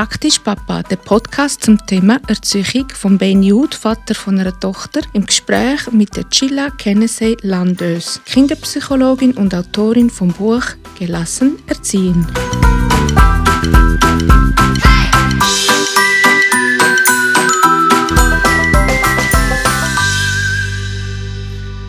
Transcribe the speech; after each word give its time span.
Praktisch 0.00 0.38
Papa, 0.38 0.82
der 0.82 0.96
Podcast 0.96 1.62
zum 1.62 1.76
Thema 1.86 2.18
Erziehung 2.26 2.88
von 2.88 3.18
Ben 3.18 3.42
Jude, 3.42 3.76
Vater 3.76 4.14
von 4.14 4.40
einer 4.40 4.58
Tochter, 4.58 5.02
im 5.12 5.26
Gespräch 5.26 5.92
mit 5.92 6.16
der 6.16 6.26
Chilla 6.30 6.70
Kennedy 6.70 7.36
Landös, 7.42 8.18
Kinderpsychologin 8.24 9.32
und 9.32 9.54
Autorin 9.54 10.08
vom 10.08 10.32
Buch 10.32 10.62
Gelassen 10.98 11.58
erziehen. 11.66 12.26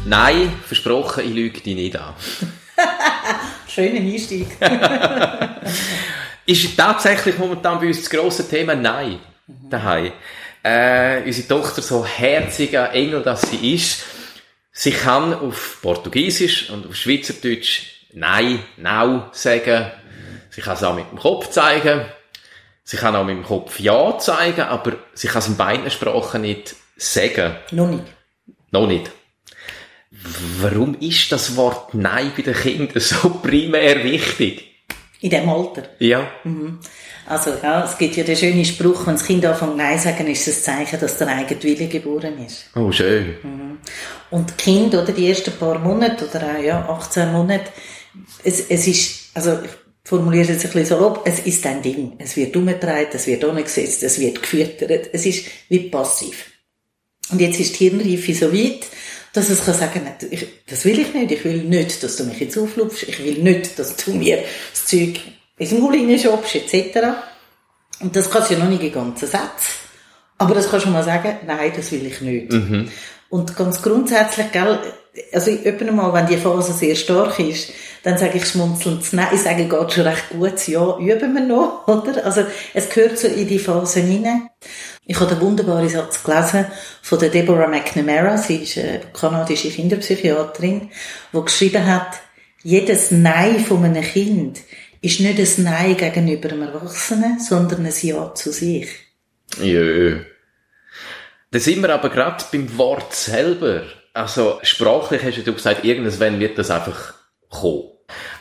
Nein, 0.06 0.52
versprochen, 0.68 1.24
ich 1.28 1.34
lüge 1.34 1.62
dich 1.62 1.76
nicht 1.76 1.96
an. 1.96 2.14
Schöner 3.68 4.02
Einstieg. 4.02 4.48
ist 6.52 6.78
tatsächlich 6.78 7.38
momentan 7.38 7.80
bei 7.80 7.88
uns 7.88 8.00
das 8.00 8.10
grosse 8.10 8.48
Thema 8.48 8.76
Nein 8.76 9.20
daheim. 9.70 10.12
Äh, 10.64 11.24
unsere 11.26 11.48
Tochter, 11.48 11.82
so 11.82 12.06
herziger 12.06 12.92
Engel, 12.94 13.24
dass 13.24 13.42
sie 13.42 13.74
ist, 13.74 14.04
sie 14.72 14.92
kann 14.92 15.34
auf 15.34 15.80
Portugiesisch 15.82 16.70
und 16.70 16.88
auf 16.88 16.96
Schweizerdeutsch 16.96 17.84
Nein, 18.14 18.60
Nau 18.78 19.30
sagen. 19.32 19.92
Sie 20.50 20.62
kann 20.62 20.76
es 20.76 20.84
auch 20.84 20.96
mit 20.96 21.10
dem 21.10 21.18
Kopf 21.18 21.50
zeigen. 21.50 22.06
Sie 22.84 22.98
kann 22.98 23.16
auch 23.16 23.24
mit 23.24 23.38
dem 23.38 23.44
Kopf 23.44 23.80
Ja 23.80 24.18
zeigen, 24.20 24.62
aber 24.62 24.98
sie 25.14 25.28
kann 25.28 25.40
es 25.40 25.48
in 25.48 25.56
beiden 25.56 25.90
Sprachen 25.90 26.42
nicht 26.42 26.76
sagen. 26.98 27.56
Noch 27.72 27.88
nicht. 27.88 28.04
Noch 28.72 28.88
nicht. 28.88 29.12
Warum 30.60 31.00
ist 31.00 31.32
das 31.32 31.56
Wort 31.56 31.94
Nein 31.94 32.34
bei 32.36 32.44
den 32.44 32.54
Kindern 32.54 33.00
so 33.00 33.30
primär 33.30 34.04
wichtig? 34.04 34.71
In 35.22 35.30
diesem 35.30 35.50
Alter. 35.50 35.84
Ja. 36.00 36.32
Also, 37.28 37.52
ja, 37.62 37.86
es 37.86 37.96
gibt 37.98 38.18
ja 38.18 38.24
den 38.24 38.36
schönen 38.36 38.66
Spruch, 38.66 39.06
wenn 39.06 39.14
das 39.14 39.24
Kind 39.24 39.46
anfängt 39.46 39.78
Nein 39.78 39.98
zu 40.00 40.06
sagen, 40.06 40.26
ist 40.26 40.48
das 40.48 40.68
ein 40.68 40.80
Zeichen, 40.80 41.00
dass 41.00 41.18
der 41.20 41.28
eigene 41.28 41.62
Wille 41.62 41.88
geboren 41.88 42.44
ist. 42.44 42.66
Oh, 42.76 42.92
schön. 42.92 43.36
Und 44.32 44.50
die 44.50 44.64
Kinder, 44.64 45.04
oder, 45.04 45.12
die 45.12 45.30
ersten 45.30 45.52
paar 45.52 45.78
Monate, 45.78 46.28
oder 46.28 46.42
auch, 46.42 46.64
ja, 46.64 46.90
18 46.90 47.32
Monate, 47.32 47.72
es, 48.44 48.68
es 48.68 48.88
ist, 48.88 49.30
also, 49.36 49.60
ich 49.64 49.70
formuliere 50.04 50.44
es 50.44 50.50
jetzt 50.50 50.66
ein 50.66 50.72
bisschen 50.72 50.98
salopp, 50.98 51.22
es 51.26 51.40
ist 51.40 51.66
ein 51.68 51.84
Ding. 51.84 52.14
Es 52.18 52.36
wird 52.36 52.56
umgetragen, 52.56 53.10
es 53.14 53.28
wird 53.28 53.44
umgesetzt, 53.44 54.02
es 54.02 54.20
wird 54.20 54.42
gefüttert, 54.42 55.10
es 55.14 55.26
ist 55.28 55.46
wie 55.70 55.90
passiv. 55.90 56.52
Und 57.32 57.40
jetzt 57.40 57.60
ist 57.60 57.80
die 57.80 57.90
Hirnreife 57.90 58.34
so 58.34 58.52
weit, 58.52 58.88
dass 59.34 59.50
es 59.50 59.64
kann 59.66 59.74
sagen, 59.74 60.08
ich, 60.30 60.48
das 60.68 60.84
will 60.86 61.00
ich 61.00 61.14
nicht, 61.14 61.32
ich 61.32 61.46
will 61.46 61.64
nicht, 61.64 62.04
dass 62.04 62.18
du 62.18 62.26
mich 62.26 62.40
jetzt 62.40 62.58
auflupfst, 62.58 63.04
ich 63.04 63.24
will 63.24 63.42
nicht, 63.42 63.80
dass 63.80 63.96
du 63.96 64.12
mir 64.12 64.44
das 64.72 64.86
Zeug 64.86 65.20
ins 65.58 65.72
Maul 65.72 65.96
hineinschobst, 65.96 66.56
etc. 66.56 67.00
Und 68.02 68.16
das 68.16 68.30
kannst 68.30 68.50
du 68.50 68.56
ja 68.56 68.60
noch 68.60 68.70
nicht 68.70 68.84
in 68.84 68.92
ganzen 68.92 69.28
Sätzen. 69.28 69.82
Aber 70.38 70.56
das 70.56 70.70
kannst 70.70 70.88
du 70.88 70.90
mal 70.90 71.04
sagen, 71.04 71.38
nein, 71.46 71.72
das 71.76 71.92
will 71.92 72.06
ich 72.06 72.20
nicht. 72.22 72.52
Und 73.30 73.56
ganz 73.56 73.82
grundsätzlich, 73.82 74.52
gell, 74.52 74.80
also 75.32 75.52
öppen 75.52 75.96
mal, 75.96 76.14
wenn 76.14 76.28
die 76.28 76.38
Phase 76.38 76.74
sehr 76.74 76.96
stark 76.96 77.40
ist, 77.40 77.72
dann 78.04 78.18
sage 78.18 78.38
ich 78.38 78.46
schmunzelnd, 78.46 79.14
nein, 79.14 79.28
ich 79.34 79.42
sage, 79.42 79.68
geht 79.68 79.92
schon 79.92 80.08
recht 80.08 80.30
gut, 80.30 80.68
ja, 80.68 80.98
üben 80.98 81.34
wir 81.34 81.42
noch, 81.42 81.84
oder? 81.88 82.26
Also, 82.26 82.46
es 82.74 82.90
gehört 82.90 83.18
so 83.18 83.28
in 83.28 83.48
die 83.48 83.60
Phase 83.60 84.00
hinein. 84.00 84.50
Ich 85.06 85.20
habe 85.20 85.32
einen 85.32 85.42
wunderbaren 85.42 85.90
Satz 85.90 86.24
gelesen 86.24 86.66
von 87.02 87.20
der 87.20 87.30
Deborah 87.30 87.68
McNamara, 87.68 88.38
sie 88.38 88.58
ist 88.58 88.78
eine 88.78 89.02
kanadische 89.14 89.70
Kinderpsychiaterin, 89.70 90.90
die 91.34 91.42
geschrieben 91.42 91.86
hat, 91.86 92.20
jedes 92.64 93.12
Nein 93.12 93.60
von 93.60 93.84
einem 93.84 94.04
Kind 94.04 94.60
ist 95.02 95.20
nicht 95.20 95.40
ein 95.40 95.64
Nein 95.64 95.98
gegenüber 95.98 96.50
einem 96.50 96.62
Erwachsenen, 96.62 97.40
sondern 97.40 97.86
ein 97.86 97.94
Ja 98.02 98.34
zu 98.36 98.52
sich. 98.52 98.88
Jö. 99.60 100.24
Da 101.50 101.60
sind 101.60 101.82
wir 101.82 101.90
aber 101.90 102.10
gerade 102.10 102.46
beim 102.52 102.78
Wort 102.78 103.14
selber. 103.14 103.84
Also, 104.14 104.60
sprachlich 104.64 105.24
hast 105.24 105.46
du 105.46 105.54
gesagt, 105.54 105.86
irgendwann 105.86 106.40
wird 106.40 106.58
das 106.58 106.70
einfach 106.70 107.14
kommen. 107.50 107.84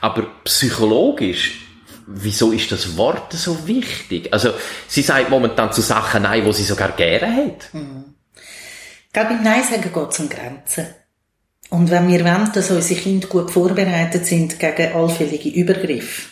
Aber 0.00 0.26
psychologisch, 0.44 1.60
wieso 2.06 2.50
ist 2.50 2.72
das 2.72 2.96
Wort 2.96 3.32
so 3.32 3.66
wichtig? 3.68 4.32
Also, 4.32 4.52
sie 4.88 5.02
sagt 5.02 5.30
momentan 5.30 5.72
zu 5.72 5.80
Sachen 5.80 6.22
Nein, 6.22 6.44
wo 6.44 6.52
sie 6.52 6.64
sogar 6.64 6.92
gerne 6.92 7.36
hat. 7.36 7.70
Ich 7.72 9.12
glaube, 9.12 9.30
beim 9.30 9.42
Nein 9.42 9.62
sagen 9.62 9.92
geht 9.92 10.10
es 10.10 10.18
um 10.18 10.28
Grenzen. 10.28 10.86
Und 11.70 11.90
wenn 11.90 12.08
wir 12.08 12.24
wollen, 12.24 12.50
dass 12.52 12.70
unsere 12.70 13.00
Kinder 13.00 13.28
gut 13.28 13.52
vorbereitet 13.52 14.26
sind 14.26 14.58
gegen 14.58 14.92
allfällige 14.92 15.50
Übergriffe 15.50 16.28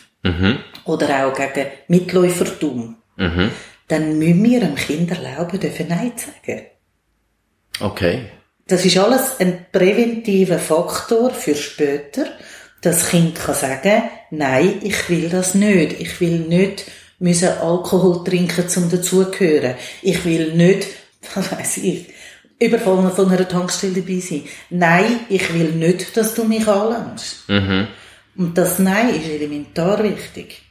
oder 0.83 1.25
auch 1.25 1.33
gegen 1.33 1.67
Mitläufertum, 1.87 2.97
dann 3.87 4.19
müssen 4.19 4.43
wir 4.43 4.61
einem 4.61 4.75
Kind 4.75 5.11
erlauben, 5.11 5.59
dürfen 5.59 5.87
Nein 5.87 6.17
zu 6.17 6.27
sagen. 6.27 6.65
Okay. 7.79 8.29
Das 8.69 8.85
ist 8.85 8.97
alles 8.97 9.39
ein 9.39 9.65
präventiver 9.71 10.59
Faktor 10.59 11.31
für 11.31 11.55
später, 11.55 12.25
dass 12.81 13.01
das 13.01 13.09
Kind 13.09 13.35
kann 13.35 13.55
sagen, 13.55 14.03
nein, 14.31 14.75
ich 14.83 15.09
will 15.09 15.27
das 15.27 15.55
nicht. 15.55 15.99
Ich 15.99 16.21
will 16.21 16.39
nicht 16.39 16.85
müssen 17.19 17.49
Alkohol 17.49 18.23
trinken 18.23 18.67
zum 18.67 18.89
dazugehören. 18.89 19.75
Ich 20.01 20.25
will 20.25 20.53
nicht, 20.53 20.87
was 21.35 21.51
weiß 21.51 21.77
ich, 21.77 22.07
überfallen 22.59 23.11
von 23.11 23.29
einer 23.29 23.47
Tankstelle 23.47 24.01
dabei 24.01 24.19
sein. 24.19 24.43
Nein, 24.69 25.21
ich 25.29 25.53
will 25.53 25.71
nicht, 25.71 26.15
dass 26.17 26.33
du 26.33 26.45
mich 26.45 26.67
anlangst. 26.67 27.47
Und 28.35 28.57
das 28.57 28.79
Nein 28.79 29.09
ist 29.09 29.27
elementar 29.27 30.03
wichtig. 30.03 30.61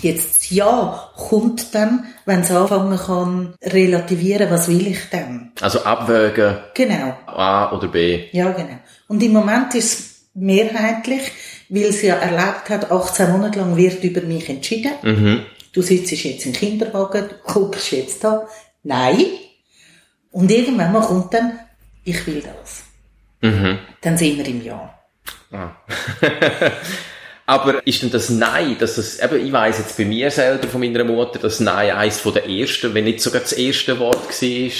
Jetzt 0.00 0.50
Ja 0.50 1.10
kommt 1.16 1.74
dann, 1.74 2.06
wenn 2.24 2.40
es 2.40 2.50
anfangen 2.50 2.98
kann, 2.98 3.54
relativieren, 3.62 4.50
was 4.50 4.68
will 4.68 4.86
ich 4.86 5.10
denn? 5.10 5.52
Also 5.60 5.80
abwägen, 5.84 6.56
Genau. 6.74 7.16
A 7.26 7.70
oder 7.72 7.88
B. 7.88 8.28
Ja, 8.32 8.50
genau. 8.52 8.78
Und 9.08 9.22
im 9.22 9.32
Moment 9.32 9.74
ist 9.74 9.98
es 9.98 10.24
mehrheitlich, 10.34 11.30
weil 11.68 11.92
sie 11.92 12.08
ja 12.08 12.16
erlebt 12.16 12.70
hat, 12.70 12.90
18 12.90 13.30
Monate 13.30 13.58
lang 13.58 13.76
wird 13.76 14.02
über 14.02 14.22
mich 14.22 14.48
entschieden. 14.48 14.92
Du 15.72 15.82
sitzt 15.82 16.12
jetzt 16.12 16.46
im 16.46 16.52
Kinderwagen, 16.52 17.28
du 17.28 17.34
guckst 17.52 17.92
jetzt 17.92 18.24
da. 18.24 18.46
Nein. 18.82 19.24
Und 20.30 20.50
irgendwann 20.50 20.92
mal 20.92 21.02
kommt 21.02 21.32
dann, 21.34 21.58
ich 22.04 22.26
will 22.26 22.42
das. 22.42 22.84
Dann 24.00 24.16
sind 24.18 24.38
wir 24.38 24.46
im 24.46 24.62
Ja. 24.62 24.94
Aber 27.44 27.84
ist 27.86 28.02
denn 28.02 28.10
das 28.10 28.30
Nein, 28.30 28.76
dass 28.78 28.96
das, 28.96 29.18
eben, 29.18 29.44
ich 29.44 29.52
weiss 29.52 29.78
jetzt 29.78 29.96
bei 29.96 30.04
mir 30.04 30.30
selber 30.30 30.68
von 30.68 30.80
meiner 30.80 31.02
Mutter, 31.02 31.40
dass 31.40 31.58
Nein 31.58 31.90
eins 31.90 32.20
von 32.20 32.34
der 32.34 32.48
ersten, 32.48 32.94
wenn 32.94 33.04
nicht 33.04 33.20
sogar 33.20 33.40
das 33.40 33.52
erste 33.52 33.98
Wort 33.98 34.28
war. 34.28 34.70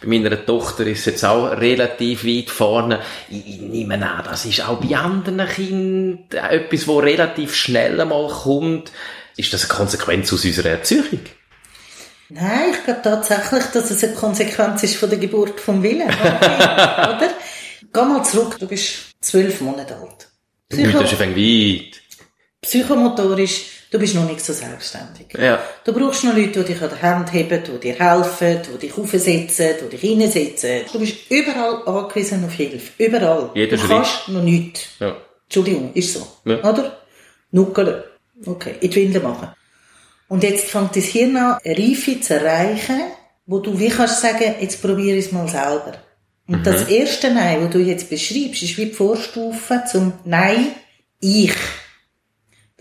Bei 0.00 0.06
meiner 0.06 0.46
Tochter 0.46 0.86
ist 0.86 1.00
es 1.00 1.06
jetzt 1.06 1.24
auch 1.24 1.50
relativ 1.50 2.24
weit 2.24 2.48
vorne. 2.48 3.00
Ich, 3.28 3.48
ich 3.48 3.60
nehme 3.60 3.94
an, 3.94 4.24
das 4.24 4.44
ist 4.44 4.66
auch 4.66 4.80
bei 4.80 4.96
anderen 4.96 5.46
Kindern 5.48 6.44
etwas, 6.50 6.86
wo 6.86 7.00
relativ 7.00 7.56
schnell 7.56 8.00
einmal 8.00 8.28
kommt. 8.28 8.92
Ist 9.36 9.52
das 9.52 9.68
eine 9.68 9.78
Konsequenz 9.78 10.32
aus 10.32 10.44
unserer 10.44 10.70
Erziehung? 10.70 11.20
Nein, 12.28 12.70
ich 12.72 12.84
glaube 12.84 13.00
tatsächlich, 13.02 13.64
dass 13.74 13.90
es 13.90 14.04
eine 14.04 14.14
Konsequenz 14.14 14.82
ist 14.84 14.96
von 14.96 15.10
der 15.10 15.18
Geburt 15.18 15.60
vom 15.60 15.82
Willen. 15.82 16.08
Okay, 16.08 16.22
oder? 16.22 17.30
Geh 17.92 18.00
mal 18.00 18.24
zurück, 18.24 18.56
du 18.58 18.66
bist 18.66 19.10
zwölf 19.20 19.60
Monate 19.60 19.96
alt. 19.96 20.28
Psycho 20.68 21.00
Das 21.02 21.12
ist 21.12 21.20
weit. 21.20 22.02
Psychomotorisch, 22.62 23.64
du 23.90 23.98
bist 23.98 24.14
noch 24.14 24.26
nicht 24.26 24.40
so 24.44 24.52
selbstständig. 24.52 25.26
Ja. 25.38 25.60
Du 25.84 25.92
brauchst 25.92 26.24
noch 26.24 26.34
Leute, 26.34 26.62
die 26.62 26.72
dich 26.72 26.82
an 26.82 26.90
der 26.90 27.02
Hand 27.02 27.32
heben, 27.32 27.62
die 27.62 27.78
dir 27.80 27.94
helfen, 27.98 28.62
die 28.74 28.86
dich 28.86 28.96
aufsetzen, 28.96 29.74
die 29.82 29.88
dich 29.88 30.00
hinsetzen. 30.00 30.80
Du 30.92 30.98
bist 30.98 31.30
überall 31.30 31.82
angewiesen 31.86 32.44
auf 32.44 32.52
Hilfe. 32.52 33.02
Überall. 33.02 33.50
Jeder 33.54 33.76
du 33.76 33.78
Schritt. 33.78 33.90
kannst 33.90 34.28
noch 34.28 34.42
nichts. 34.42 34.88
Ja. 35.00 35.16
Entschuldigung, 35.44 35.92
ist 35.94 36.14
so. 36.14 36.26
Ja. 36.44 36.58
Oder? 36.62 36.98
Nuckeln. 37.50 38.02
Okay, 38.46 38.76
in 38.80 38.90
die 38.90 38.96
Winde 38.96 39.20
machen. 39.20 39.48
Und 40.28 40.42
jetzt 40.42 40.70
fängt 40.70 40.96
das 40.96 41.04
Hirn 41.04 41.36
an, 41.36 41.58
eine 41.62 41.76
Reife 41.78 42.20
zu 42.20 42.34
erreichen, 42.34 43.00
wo 43.44 43.58
du 43.58 43.78
wie 43.78 43.88
kannst 43.88 44.22
sagen, 44.22 44.54
jetzt 44.60 44.80
probiere 44.80 45.18
ich 45.18 45.26
es 45.26 45.32
mal 45.32 45.46
selber. 45.46 45.94
Und 46.48 46.66
das 46.66 46.88
erste 46.88 47.32
Nein, 47.32 47.60
das 47.60 47.70
du 47.70 47.78
jetzt 47.78 48.08
beschreibst, 48.08 48.62
ist 48.62 48.78
wie 48.78 48.86
die 48.86 48.92
Vorstufe 48.92 49.82
zum 49.90 50.14
Nein, 50.24 50.68
ich. 51.20 51.54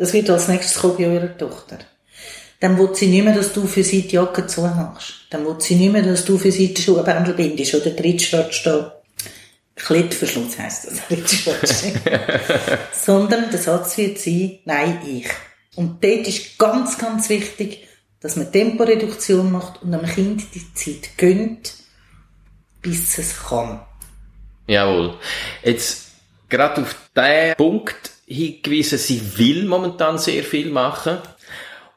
Das 0.01 0.13
wird 0.13 0.31
als 0.31 0.48
nächstes 0.48 0.81
kommen 0.81 0.98
bei 0.98 1.06
eurer 1.06 1.38
Tochter. 1.38 1.77
Dann 2.59 2.75
will 2.80 2.89
sie 2.95 3.06
nicht 3.06 3.24
mehr, 3.24 3.36
dass 3.36 3.53
du 3.53 3.68
für 3.68 3.83
sie 3.83 4.01
die 4.01 4.15
Jacke 4.15 4.48
zumachst. 4.48 5.27
Dann 5.30 5.45
will 5.45 5.57
sie 5.59 5.75
nicht 5.75 5.94
mehr, 5.94 6.01
dass 6.01 6.25
du 6.25 6.39
für 6.39 6.51
sie 6.51 6.74
die 6.74 6.81
Schuhbändel 6.81 7.36
bindest 7.36 7.75
oder 7.75 7.95
Trittschwert 7.95 8.65
da. 8.65 9.00
Klettverschluss 9.75 10.57
heisst 10.57 10.88
das. 10.88 11.07
Trittschwert. 11.07 12.80
Sondern 12.92 13.51
der 13.51 13.59
Satz 13.59 13.95
wird 14.00 14.18
sein, 14.18 14.57
nein, 14.65 15.01
ich. 15.06 15.30
Und 15.75 16.03
dort 16.03 16.27
ist 16.27 16.57
ganz, 16.57 16.98
ganz 16.98 17.30
wichtig, 17.30 17.88
dass 18.21 18.36
man 18.38 18.51
Temporeduktion 18.51 19.51
macht 19.51 19.83
und 19.83 19.94
einem 19.94 20.12
Kind 20.12 20.45
die 20.56 20.74
Zeit 20.74 21.15
gönnt, 21.15 21.75
bis 22.81 23.19
es 23.19 23.36
kann. 23.48 23.81
Jawohl. 24.65 25.19
Jetzt 25.63 26.07
gerade 26.50 26.81
auf 26.81 26.95
den 27.15 27.56
Punkt 27.56 28.11
hingewiesen, 28.33 28.98
sie 28.98 29.38
will 29.38 29.66
momentan 29.66 30.18
sehr 30.18 30.44
viel 30.44 30.69
machen. 30.69 31.18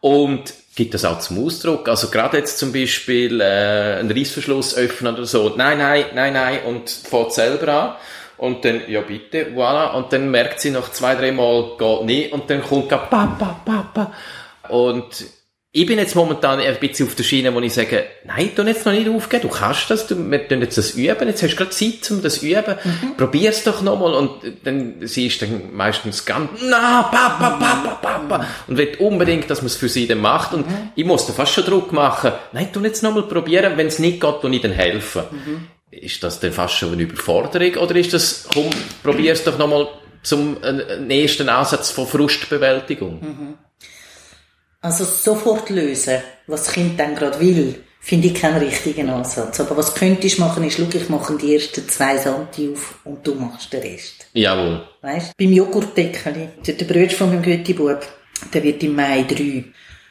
Und 0.00 0.52
gibt 0.74 0.94
das 0.94 1.04
auch 1.04 1.18
zum 1.20 1.44
Ausdruck. 1.44 1.88
Also 1.88 2.10
gerade 2.10 2.38
jetzt 2.38 2.58
zum 2.58 2.72
Beispiel 2.72 3.40
äh, 3.40 3.98
einen 4.00 4.10
Reissverschluss 4.10 4.76
öffnen 4.76 5.14
oder 5.14 5.26
so. 5.26 5.54
Nein, 5.56 5.78
nein, 5.78 6.06
nein, 6.14 6.32
nein 6.32 6.58
und 6.66 6.90
fährt 6.90 7.32
selber 7.32 7.72
an. 7.72 7.94
Und 8.36 8.64
dann, 8.64 8.82
ja 8.88 9.00
bitte, 9.00 9.52
voilà. 9.54 9.94
Und 9.94 10.12
dann 10.12 10.30
merkt 10.30 10.60
sie 10.60 10.70
noch 10.70 10.90
zwei, 10.90 11.14
drei 11.14 11.30
Mal, 11.30 11.76
geht 11.78 12.02
nicht. 12.04 12.32
Und 12.32 12.50
dann 12.50 12.62
kommt 12.62 12.88
Papa, 12.88 13.60
Papa. 13.64 14.12
Und 14.68 15.24
ich 15.76 15.86
bin 15.86 15.98
jetzt 15.98 16.14
momentan 16.14 16.60
ein 16.60 16.76
bisschen 16.78 17.08
auf 17.08 17.16
der 17.16 17.24
Schiene, 17.24 17.52
wo 17.52 17.58
ich 17.58 17.74
sage, 17.74 18.04
nein, 18.24 18.50
du 18.54 18.62
jetzt 18.62 18.86
noch 18.86 18.92
nicht 18.92 19.08
aufgeben, 19.08 19.42
du 19.42 19.48
kannst 19.48 19.90
das, 19.90 20.06
du, 20.06 20.30
wir 20.30 20.46
tun 20.46 20.60
jetzt 20.60 20.78
das 20.78 20.92
üben, 20.92 21.26
jetzt 21.26 21.42
hast 21.42 21.50
du 21.50 21.56
gerade 21.56 21.70
Zeit, 21.70 22.08
um 22.12 22.22
das 22.22 22.44
üben, 22.44 22.76
mhm. 22.84 23.16
probier's 23.16 23.64
doch 23.64 23.82
nochmal, 23.82 24.14
und 24.14 24.30
dann, 24.62 24.94
sie 25.00 25.26
ist 25.26 25.42
dann 25.42 25.74
meistens 25.74 26.24
ganz, 26.24 26.48
na, 26.62 27.02
Papa, 27.02 27.58
Papa, 27.58 27.98
Papa, 28.00 28.46
und 28.68 28.78
will 28.78 28.94
unbedingt, 29.00 29.50
dass 29.50 29.62
man 29.62 29.66
es 29.66 29.74
für 29.74 29.88
sie 29.88 30.06
dann 30.06 30.20
macht, 30.20 30.54
und 30.54 30.64
mhm. 30.64 30.90
ich 30.94 31.04
muss 31.04 31.26
da 31.26 31.32
fast 31.32 31.54
schon 31.54 31.64
Druck 31.64 31.92
machen, 31.92 32.30
nein, 32.52 32.68
tu 32.72 32.78
jetzt 32.84 33.02
nochmal 33.02 33.24
probieren, 33.24 33.72
wenn 33.74 33.88
es 33.88 33.98
nicht 33.98 34.20
geht, 34.20 34.40
tu 34.42 34.48
ich 34.48 34.62
dann 34.62 34.70
helfen. 34.70 35.22
Mhm. 35.32 35.68
Ist 35.90 36.22
das 36.22 36.38
dann 36.38 36.52
fast 36.52 36.74
schon 36.74 36.92
eine 36.92 37.02
Überforderung, 37.02 37.74
oder 37.82 37.96
ist 37.96 38.12
das, 38.12 38.46
komm, 38.54 38.70
probier's 39.02 39.42
doch 39.42 39.58
nochmal 39.58 39.88
zum 40.22 40.56
äh, 40.62 41.22
ersten 41.22 41.48
Ansatz 41.48 41.90
von 41.90 42.06
Frustbewältigung? 42.06 43.56
Also 44.84 45.04
sofort 45.04 45.70
lösen, 45.70 46.18
was 46.46 46.64
das 46.64 46.74
Kind 46.74 47.00
dann 47.00 47.14
gerade 47.14 47.40
will, 47.40 47.82
finde 48.00 48.28
ich 48.28 48.34
keinen 48.34 48.58
richtigen 48.58 49.08
Ansatz. 49.08 49.58
Aber 49.60 49.78
was 49.78 49.94
könntest 49.94 50.36
du 50.36 50.42
machen, 50.42 50.62
ist, 50.62 50.76
schau, 50.76 50.84
ich 50.92 51.08
mache 51.08 51.38
die 51.38 51.54
ersten 51.54 51.88
zwei 51.88 52.18
Santi 52.18 52.70
auf 52.70 53.00
und 53.02 53.26
du 53.26 53.34
machst 53.34 53.72
den 53.72 53.80
Rest. 53.80 54.26
Jawohl. 54.34 54.86
Weißt 55.00 55.34
Beim 55.38 55.54
Joghurtdeckeli, 55.54 56.50
der 56.66 56.84
Bruder 56.84 57.08
von 57.08 57.30
meinem 57.30 57.42
Götti-Bub, 57.42 58.06
der 58.52 58.62
wird 58.62 58.82
im 58.82 58.94
Mai 58.94 59.22
drei. 59.22 59.64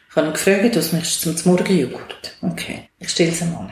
Ich 0.10 0.16
habe 0.16 0.26
ihn 0.26 0.34
gefragt, 0.34 0.76
was 0.76 0.92
möchtest 0.92 1.24
du 1.24 1.36
zum 1.36 1.52
Morgenjoghurt? 1.52 2.36
Okay, 2.42 2.90
ich 2.98 3.10
stelle 3.10 3.30
es 3.30 3.42
ihm 3.42 3.56
an. 3.56 3.72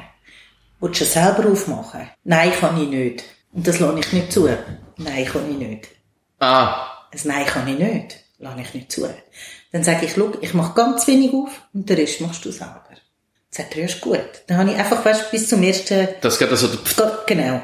Willst 0.82 1.02
du 1.02 1.06
es 1.06 1.14
selber 1.14 1.50
aufmachen? 1.50 2.12
Nein, 2.26 2.52
kann 2.52 2.80
ich 2.80 2.90
nicht. 2.90 3.24
Und 3.54 3.68
das 3.68 3.80
lasse 3.80 3.98
ich 3.98 4.14
nicht 4.14 4.32
zu. 4.32 4.48
Nein, 4.98 5.26
kann 5.26 5.50
ich 5.50 5.68
nicht. 5.68 5.88
Ah. 6.38 7.08
Ein 7.12 7.20
Nein 7.24 7.46
kann 7.48 7.68
ich 7.68 7.80
nicht. 7.80 8.18
Lasse 8.38 8.62
ich 8.62 8.74
nicht 8.76 8.92
zu. 8.92 9.10
Dann 9.72 9.84
sage 9.84 10.06
ich, 10.06 10.14
schau, 10.14 10.34
ich 10.42 10.54
mache 10.54 10.74
ganz 10.76 11.08
wenig 11.08 11.34
auf 11.34 11.50
und 11.74 11.90
den 11.90 11.98
Rest 11.98 12.22
machst 12.22 12.44
du 12.44 12.52
selber. 12.52 12.84
Dann 12.90 12.98
sagt 13.50 13.76
er, 13.76 13.80
ja, 13.80 13.86
ist 13.86 14.02
gut. 14.02 14.20
Dann 14.48 14.58
habe 14.58 14.72
ich 14.72 14.78
einfach, 14.78 15.04
weißt, 15.04 15.32
bis 15.32 15.48
zum 15.48 15.64
ersten... 15.64 16.08
Das 16.22 16.38
geht 16.38 16.50
also... 16.50 16.70
Genau. 17.26 17.62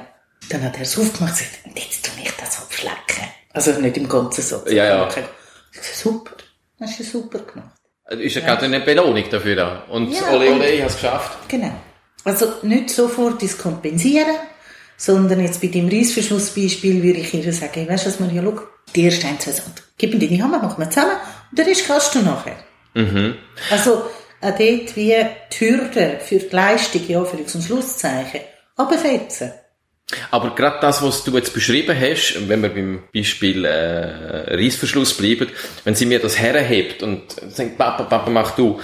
Dann 0.49 0.63
hat 0.63 0.75
er 0.75 0.83
es 0.83 0.97
aufgemacht 0.97 1.33
und 1.33 1.37
gesagt, 1.39 1.65
und 1.65 1.77
jetzt 1.77 2.05
tu 2.05 2.11
ich 2.21 2.31
das 2.31 2.61
abschlecken. 2.61 3.27
Also 3.51 3.71
nicht 3.71 3.97
im 3.97 4.07
ganzen 4.07 4.41
Satz. 4.41 4.71
Ja, 4.71 4.85
ja. 4.85 5.07
Ich 5.07 5.15
sage, 5.15 5.27
super. 5.93 6.31
Hast 6.79 6.99
du 6.99 7.03
super 7.03 7.39
gemacht. 7.39 7.71
Ist 8.09 8.35
ja 8.35 8.41
gerade 8.41 8.65
eine 8.65 8.79
Belohnung 8.79 9.23
dafür 9.29 9.55
da. 9.55 9.83
Und 9.89 10.11
ja, 10.13 10.29
ole 10.31 10.53
ole, 10.53 10.69
ich 10.69 10.79
habe 10.79 10.89
es 10.89 10.95
geschafft. 10.95 11.37
Genau. 11.49 11.73
Also 12.23 12.53
nicht 12.61 12.89
sofort 12.89 13.41
das 13.41 13.57
kompensieren, 13.57 14.35
sondern 14.95 15.41
jetzt 15.41 15.61
bei 15.61 15.67
dem 15.67 15.89
Reissverschlussbeispiel 15.89 17.03
würde 17.03 17.19
ich 17.19 17.33
ihr 17.33 17.51
sagen, 17.51 17.87
weißt 17.87 18.05
du, 18.05 18.09
was 18.09 18.19
man 18.19 18.33
ja 18.33 18.43
schaut, 18.43 18.61
die 18.95 19.05
ersten 19.05 19.27
ein, 19.27 19.39
zwei 19.39 19.51
Sachen, 19.51 19.73
gib 19.97 20.13
mir 20.13 20.19
deine 20.19 20.41
Hammer, 20.43 20.59
machen 20.59 20.79
wir 20.79 20.89
zusammen 20.89 21.17
und 21.49 21.59
den 21.59 21.65
Rest 21.65 21.87
kannst 21.87 22.15
du 22.15 22.19
nachher. 22.19 22.57
Mhm. 22.93 23.35
Also 23.71 24.05
auch 24.41 24.57
dort 24.57 24.95
wie 24.95 25.25
die 25.51 25.59
Hürde 25.59 26.19
für 26.23 26.39
die 26.39 26.55
Leistung, 26.55 27.01
ja, 27.07 27.23
für 27.23 27.37
und 27.37 27.63
Schlusszeichen, 27.63 28.41
abfetzen. 28.75 29.51
Aber 30.31 30.55
gerade 30.55 30.77
das, 30.79 31.03
was 31.03 31.23
du 31.23 31.35
jetzt 31.35 31.53
beschrieben 31.53 31.95
hast, 31.99 32.47
wenn 32.47 32.61
wir 32.61 32.69
beim 32.69 33.03
Beispiel 33.13 33.65
äh, 33.65 34.55
Reissverschluss 34.55 35.15
bleiben, 35.15 35.49
wenn 35.83 35.95
sie 35.95 36.05
mir 36.05 36.19
das 36.19 36.39
herhebt 36.39 37.03
und 37.03 37.35
sagt, 37.49 37.77
Papa, 37.77 38.03
Papa, 38.03 38.29
mach 38.29 38.51
du, 38.51 38.79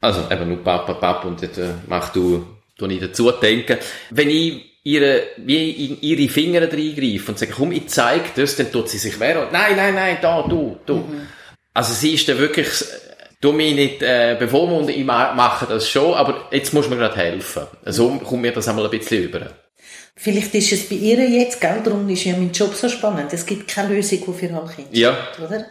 also 0.00 0.30
eben 0.30 0.48
nur 0.48 0.62
Papa, 0.62 0.94
Papa 0.94 1.26
und 1.26 1.40
jetzt 1.40 1.58
äh, 1.58 1.70
mach 1.86 2.10
du, 2.10 2.46
tu 2.76 2.86
nicht 2.86 3.02
dazu 3.02 3.30
denken. 3.30 3.78
Wenn 4.10 4.28
ich 4.28 4.80
ihre, 4.84 5.22
wie 5.38 5.70
in 5.86 6.00
ihre 6.02 6.28
Finger 6.28 6.62
reingreife 6.62 7.32
und 7.32 7.38
sage, 7.38 7.52
komm, 7.56 7.72
ich 7.72 7.88
zeig 7.88 8.34
das, 8.34 8.56
dann 8.56 8.70
tut 8.70 8.90
sie 8.90 8.98
sich 8.98 9.18
wehren. 9.18 9.48
Nein, 9.50 9.74
nein, 9.74 9.94
nein, 9.94 10.18
da, 10.20 10.42
du, 10.42 10.78
du. 10.84 10.96
Mhm. 10.96 11.28
Also 11.78 11.94
sie 11.94 12.14
ist 12.14 12.28
dann 12.28 12.38
wirklich, 12.38 12.66
du 13.40 13.52
mich 13.52 13.72
nicht 13.72 14.02
äh, 14.02 14.34
bevormunden, 14.36 14.88
ich 14.88 15.04
mache 15.04 15.64
das 15.66 15.88
schon, 15.88 16.12
aber 16.12 16.48
jetzt 16.50 16.74
muss 16.74 16.88
mir 16.88 16.96
gerade 16.96 17.14
helfen. 17.14 17.68
So 17.86 18.18
kommt 18.18 18.42
mir 18.42 18.50
das 18.50 18.66
einmal 18.66 18.86
ein 18.86 18.90
bisschen 18.90 19.22
über. 19.22 19.52
Vielleicht 20.16 20.52
ist 20.56 20.72
es 20.72 20.88
bei 20.88 20.96
ihr 20.96 21.20
jetzt, 21.30 21.60
gell, 21.60 21.80
darum 21.84 22.08
ist 22.08 22.24
ja 22.24 22.32
mein 22.32 22.50
Job 22.50 22.74
so 22.74 22.88
spannend. 22.88 23.32
Es 23.32 23.46
gibt 23.46 23.68
keine 23.68 23.94
Lösung, 23.94 24.18
die 24.26 24.32
für 24.32 24.52
alle 24.52 24.68
Kinder 24.74 24.90
ja. 24.90 25.16
oder? 25.38 25.66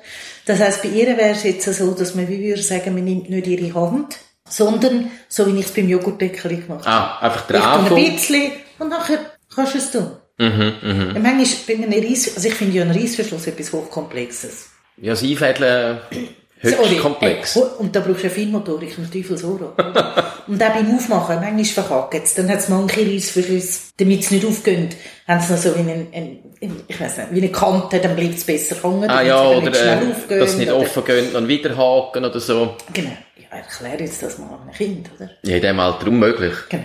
Das 0.45 0.61
heisst, 0.61 0.81
bei 0.81 0.87
ihr 0.87 1.07
wäre 1.07 1.31
es 1.31 1.43
jetzt 1.43 1.73
so, 1.73 1.91
dass 1.91 2.15
man, 2.15 2.29
wie 2.29 2.41
würde 2.41 2.63
sagen, 2.63 2.93
man 2.93 3.03
nimmt 3.03 3.29
nicht 3.29 3.45
ihre 3.45 3.73
Hand, 3.73 4.15
sondern, 4.47 5.11
so 5.27 5.45
wie 5.45 5.59
ich 5.59 5.65
es 5.65 5.73
beim 5.73 5.89
Joghurtdeckel 5.89 6.61
gemacht 6.61 6.85
habe. 6.85 6.87
Ah, 6.87 7.19
einfach 7.19 7.47
drauf. 7.47 7.91
Ich 7.91 7.91
ein 7.91 8.13
bisschen 8.15 8.51
und 8.79 8.87
nachher 8.87 9.19
kannst 9.53 9.73
du 9.73 9.77
es 9.79 9.91
tun. 9.91 10.11
Mhm, 10.37 10.73
mhm. 10.81 11.21
Manchmal 11.21 11.45
bei 11.67 11.73
einem 11.73 11.91
Reiss, 11.91 12.33
also 12.33 12.47
ich 12.47 12.53
finde 12.53 12.77
ja 12.77 12.83
einen 12.83 12.97
Reissverschluss 12.97 13.45
etwas 13.47 13.73
Hochkomplexes. 13.73 14.76
Ja, 14.97 15.11
das 15.11 15.23
Einfädeln 15.23 15.99
höchst 16.59 16.99
komplex. 16.99 17.55
Äh, 17.55 17.59
und 17.79 17.95
da 17.95 17.99
brauchst 17.99 18.23
du 18.23 18.27
eine 18.27 18.35
Feinmotorik, 18.35 18.97
im 18.97 19.11
Teufelsoro. 19.11 19.73
und 20.47 20.63
auch 20.63 20.73
beim 20.73 20.95
Aufmachen, 20.95 21.39
manchmal 21.39 21.85
verhackt 21.85 22.23
es. 22.25 22.33
Dann 22.33 22.49
hat 22.49 22.59
es 22.59 22.69
manche 22.69 23.01
Reissverschlüsse, 23.01 23.79
damit 23.97 24.21
es 24.21 24.31
nicht 24.31 24.45
aufgeht, 24.45 24.97
haben 25.27 25.41
sie 25.41 25.53
noch 25.53 25.59
so 25.59 25.75
wie 25.75 25.79
einen, 25.79 26.07
ein, 26.11 26.39
ich 26.87 26.99
weiß 26.99 27.17
nicht, 27.17 27.27
wie 27.31 27.41
eine 27.41 27.51
Kante, 27.51 27.99
dann 27.99 28.15
bleibt 28.15 28.35
es 28.35 28.43
besser 28.43 28.75
hängen. 28.81 29.09
Ah 29.09 29.21
ja, 29.21 29.47
oder, 29.47 29.69
nicht 29.69 29.81
äh, 29.81 30.39
dass 30.39 30.51
es 30.51 30.57
nicht 30.57 30.71
oder, 30.71 30.81
offen 30.81 31.05
geht, 31.05 31.35
dann 31.35 31.47
wieder 31.47 31.77
haken 31.77 32.25
oder 32.25 32.39
so. 32.39 32.75
Genau. 32.93 33.11
Ja, 33.37 33.57
erklär 33.57 33.99
jetzt 33.99 34.23
das 34.23 34.37
mal 34.39 34.49
einem 34.61 34.71
Kind, 34.73 35.09
oder? 35.15 35.29
Ja, 35.43 35.55
in 35.57 35.61
dem 35.61 35.79
Alter 35.79 36.07
unmöglich. 36.07 36.55
Genau. 36.69 36.83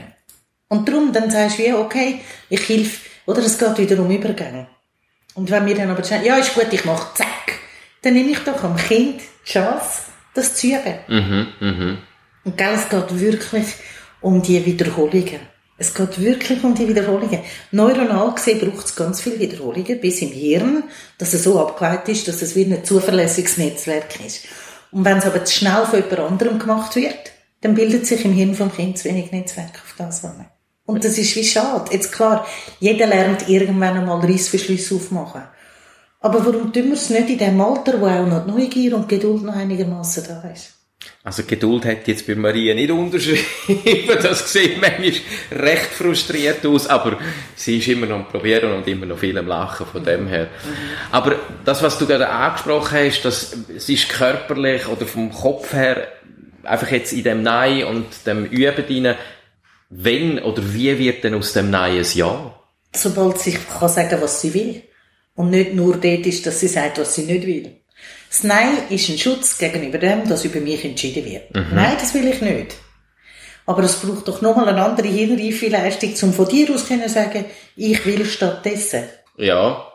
Und 0.69 0.89
darum, 0.89 1.13
dann 1.13 1.31
sagst 1.31 1.59
du 1.59 1.65
wie, 1.65 1.73
okay, 1.73 2.21
ich 2.49 2.69
helfe, 2.69 3.01
oder 3.27 3.41
es 3.41 3.59
geht 3.59 3.79
wieder 3.79 4.01
um 4.01 4.11
Übergänge. 4.11 4.67
Und 5.35 5.51
wenn 5.51 5.67
wir 5.67 5.75
dann 5.75 5.91
aber 5.91 6.03
sagen, 6.03 6.25
ja, 6.25 6.37
ist 6.37 6.55
gut, 6.55 6.67
ich 6.71 6.85
mache 6.85 7.15
zack, 7.15 7.59
dann 8.03 8.15
nehme 8.15 8.31
ich 8.31 8.39
doch 8.41 8.63
am 8.65 8.77
Kind 8.77 9.21
die 9.47 9.51
Chance, 9.51 10.03
das 10.35 10.55
zu 10.57 10.69
üben. 10.69 10.95
Mhm, 11.09 11.47
mhm. 11.61 11.99
Und 12.45 12.59
gell, 12.59 12.75
es 12.75 12.89
geht 12.89 13.21
wirklich 13.21 13.67
um 14.21 14.43
die 14.43 14.65
Wiederholungen. 14.65 15.41
Es 15.79 15.95
geht 15.95 16.21
wirklich 16.21 16.63
um 16.63 16.75
die 16.75 16.87
Wiederholungen. 16.87 17.41
Neuronal 17.71 18.35
gesehen 18.35 18.61
braucht 18.61 18.87
es 18.87 18.95
ganz 18.95 19.21
viele 19.21 19.41
Wiederholungen 19.41 20.01
bis 20.01 20.23
im 20.23 20.31
Hirn, 20.31 20.85
dass 21.19 21.33
es 21.33 21.45
so 21.45 21.59
abgeleitet 21.61 22.11
ist, 22.11 22.29
dass 22.29 22.43
es 22.43 22.55
wie 22.55 22.65
ein 22.65 22.85
zuverlässiges 22.85 23.57
Netzwerk 23.57 24.21
ist. 24.25 24.47
Und 24.93 25.05
wenn 25.05 25.19
es 25.19 25.27
aber 25.27 25.45
zu 25.45 25.55
schnell 25.55 25.85
von 25.87 26.01
jemand 26.01 26.19
anderem 26.21 26.59
gemacht 26.59 26.95
wird, 26.95 27.33
dann 27.63 27.75
bildet 27.75 28.07
sich 28.07 28.25
im 28.25 28.33
Hirn 28.33 28.55
vom 28.55 28.73
Kind 28.73 28.99
zu 28.99 29.07
wenig 29.07 29.33
Netzwerk 29.33 29.75
auf 29.75 29.95
das 29.97 30.21
hin. 30.21 30.47
Und 30.85 31.05
das 31.05 31.17
ist 31.17 31.35
wie 31.37 31.45
schade. 31.45 31.91
Jetzt 31.93 32.13
klar, 32.13 32.47
jeder 32.81 33.07
lernt 33.07 33.49
irgendwann 33.49 33.97
einmal 33.97 34.21
Reissverschlüsse 34.21 34.97
aufmachen. 34.97 35.43
Aber 36.23 36.47
warum 36.47 36.73
tun 36.73 36.85
wir 36.85 36.93
es 36.93 37.11
nicht 37.11 37.31
in 37.31 37.39
dem 37.39 37.61
Alter, 37.61 38.01
wo 38.01 38.07
auch 38.07 38.27
noch 38.27 38.47
Neugier 38.47 38.97
und 38.97 39.09
Geduld 39.09 39.43
noch 39.43 39.57
einigermaßen 39.57 40.25
da 40.27 40.49
ist? 40.49 40.75
Also 41.25 41.43
Geduld 41.45 41.85
hat 41.85 42.07
jetzt 42.07 42.27
bei 42.27 42.35
Maria 42.35 42.75
nicht 42.75 42.91
unterschrieben. 42.91 43.43
Das 44.23 44.53
sieht 44.53 44.81
manchmal 44.81 45.13
recht 45.51 45.91
frustriert 45.93 46.65
aus, 46.67 46.87
aber 46.87 47.19
sie 47.57 47.79
ist 47.79 47.89
immer 47.89 48.07
noch 48.07 48.17
am 48.17 48.29
Probieren 48.29 48.73
und 48.73 48.87
immer 48.87 49.07
noch 49.07 49.19
viel 49.19 49.37
am 49.37 49.47
Lachen 49.47 49.87
von 49.87 50.05
dem 50.05 50.29
her. 50.29 50.49
Aber 51.11 51.37
das, 51.65 51.83
was 51.83 51.99
du 51.99 52.07
gerade 52.07 52.29
angesprochen 52.29 52.99
hast, 52.99 53.23
das, 53.23 53.57
es 53.75 53.89
ist 53.89 54.09
körperlich 54.09 54.89
oder 54.89 55.07
vom 55.07 55.33
Kopf 55.33 55.73
her 55.73 56.09
einfach 56.65 56.91
jetzt 56.91 57.13
in 57.13 57.25
dem 57.25 57.43
Nein 57.43 57.85
und 57.85 58.07
dem 58.27 58.45
Üben 58.47 58.87
drin, 58.87 59.15
wenn 59.91 60.39
oder 60.39 60.63
wie 60.73 60.99
wird 60.99 61.25
denn 61.25 61.35
aus 61.35 61.53
dem 61.53 61.71
Nein 61.71 61.99
ein 61.99 62.07
Ja? 62.15 62.55
Sobald 62.95 63.39
sie 63.39 63.53
kann 63.53 63.89
sagen, 63.89 64.21
was 64.21 64.41
sie 64.41 64.55
will. 64.55 64.83
Und 65.35 65.51
nicht 65.51 65.75
nur 65.75 65.97
dort 65.97 66.27
ist, 66.27 66.47
dass 66.47 66.61
sie 66.61 66.69
sagt, 66.69 66.99
was 66.99 67.15
sie 67.15 67.23
nicht 67.23 67.47
will. 67.47 67.77
Das 68.29 68.45
Nein 68.45 68.79
ist 68.91 69.09
ein 69.09 69.19
Schutz 69.19 69.59
gegenüber 69.59 69.99
dem, 69.99 70.29
dass 70.29 70.45
über 70.45 70.61
mich 70.61 70.85
entschieden 70.85 71.25
wird. 71.25 71.55
Mhm. 71.55 71.75
Nein, 71.75 71.97
das 71.99 72.15
will 72.15 72.27
ich 72.27 72.41
nicht. 72.41 72.75
Aber 73.67 73.83
es 73.83 73.97
braucht 73.97 74.27
doch 74.27 74.43
nochmal 74.43 74.69
eine 74.69 74.83
andere 74.83 75.09
Hinreife 75.09 75.69
Leistung, 75.69 76.15
um 76.23 76.33
von 76.33 76.49
dir 76.49 76.69
aus 76.75 76.89
können 76.89 77.09
sagen, 77.09 77.45
ich 77.77 78.05
will 78.05 78.25
stattdessen. 78.25 79.05
Ja. 79.37 79.87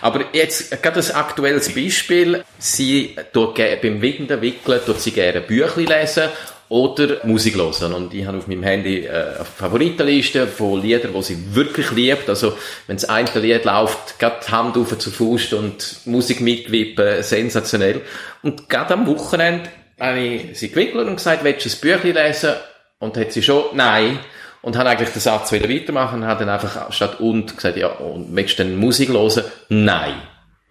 Aber 0.00 0.24
jetzt, 0.32 0.82
gerade 0.82 1.00
ein 1.00 1.14
aktuelles 1.14 1.74
Beispiel. 1.74 2.44
Sie 2.58 3.16
tut 3.32 3.56
beim 3.56 4.02
Wickeln, 4.02 4.40
Wickeln, 4.40 4.80
tut 4.84 5.00
sie 5.00 5.12
gerne 5.12 5.40
Bücher 5.40 5.80
lesen 5.80 6.28
oder 6.68 7.24
Musik 7.24 7.56
hören. 7.56 7.94
Und 7.94 8.12
ich 8.12 8.26
habe 8.26 8.38
auf 8.38 8.46
meinem 8.46 8.62
Handy 8.62 9.04
äh, 9.04 9.10
eine 9.10 9.44
Favoritenliste 9.44 10.46
von 10.46 10.82
Liedern, 10.82 11.12
die 11.14 11.22
sie 11.22 11.54
wirklich 11.54 11.90
liebt. 11.92 12.28
Also, 12.28 12.56
wenn 12.86 12.96
das 12.96 13.08
eine 13.08 13.28
Lied 13.34 13.64
läuft, 13.64 14.18
geht 14.18 14.32
die 14.46 14.52
Hand 14.52 14.76
auf 14.76 14.96
zur 14.98 15.12
Faust 15.12 15.52
und 15.54 16.00
Musik 16.04 16.40
mitwippen, 16.40 17.22
sensationell. 17.22 18.02
Und 18.42 18.68
gerade 18.68 18.94
am 18.94 19.06
Wochenende 19.06 19.68
habe 19.98 20.18
ich 20.20 20.58
sie 20.58 20.70
gewickelt 20.70 21.08
und 21.08 21.16
gesagt, 21.16 21.44
willst 21.44 21.64
du 21.64 21.70
ein 21.70 21.80
Büchlein 21.80 22.26
lesen? 22.26 22.52
Und 22.98 23.16
hat 23.16 23.32
sie 23.32 23.42
schon, 23.42 23.64
nein. 23.74 24.18
Und 24.60 24.76
habe 24.76 24.90
eigentlich 24.90 25.10
den 25.10 25.20
Satz 25.20 25.52
wieder 25.52 25.68
weitermachen 25.68 26.22
und 26.22 26.26
habe 26.26 26.44
dann 26.44 26.52
einfach 26.52 26.92
statt 26.92 27.20
und 27.20 27.54
gesagt, 27.54 27.76
ja, 27.76 27.88
und 27.88 28.32
möchtest 28.32 28.58
du 28.58 28.64
denn 28.64 28.76
Musik 28.76 29.10
hören? 29.10 29.44
Nein. 29.68 30.14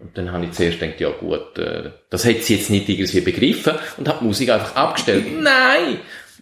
Und 0.00 0.16
dann 0.16 0.30
habe 0.32 0.44
ich 0.44 0.52
zuerst 0.52 0.78
gedacht, 0.78 1.00
ja 1.00 1.10
gut, 1.10 1.58
äh, 1.58 1.90
das 2.10 2.24
hätte 2.24 2.42
sie 2.42 2.56
jetzt 2.56 2.70
nicht 2.70 2.88
irgendwie 2.88 3.20
begriffen 3.20 3.74
und 3.96 4.08
habe 4.08 4.18
die 4.20 4.26
Musik 4.26 4.50
einfach 4.50 4.76
abgestellt. 4.76 5.26
Nein! 5.42 5.98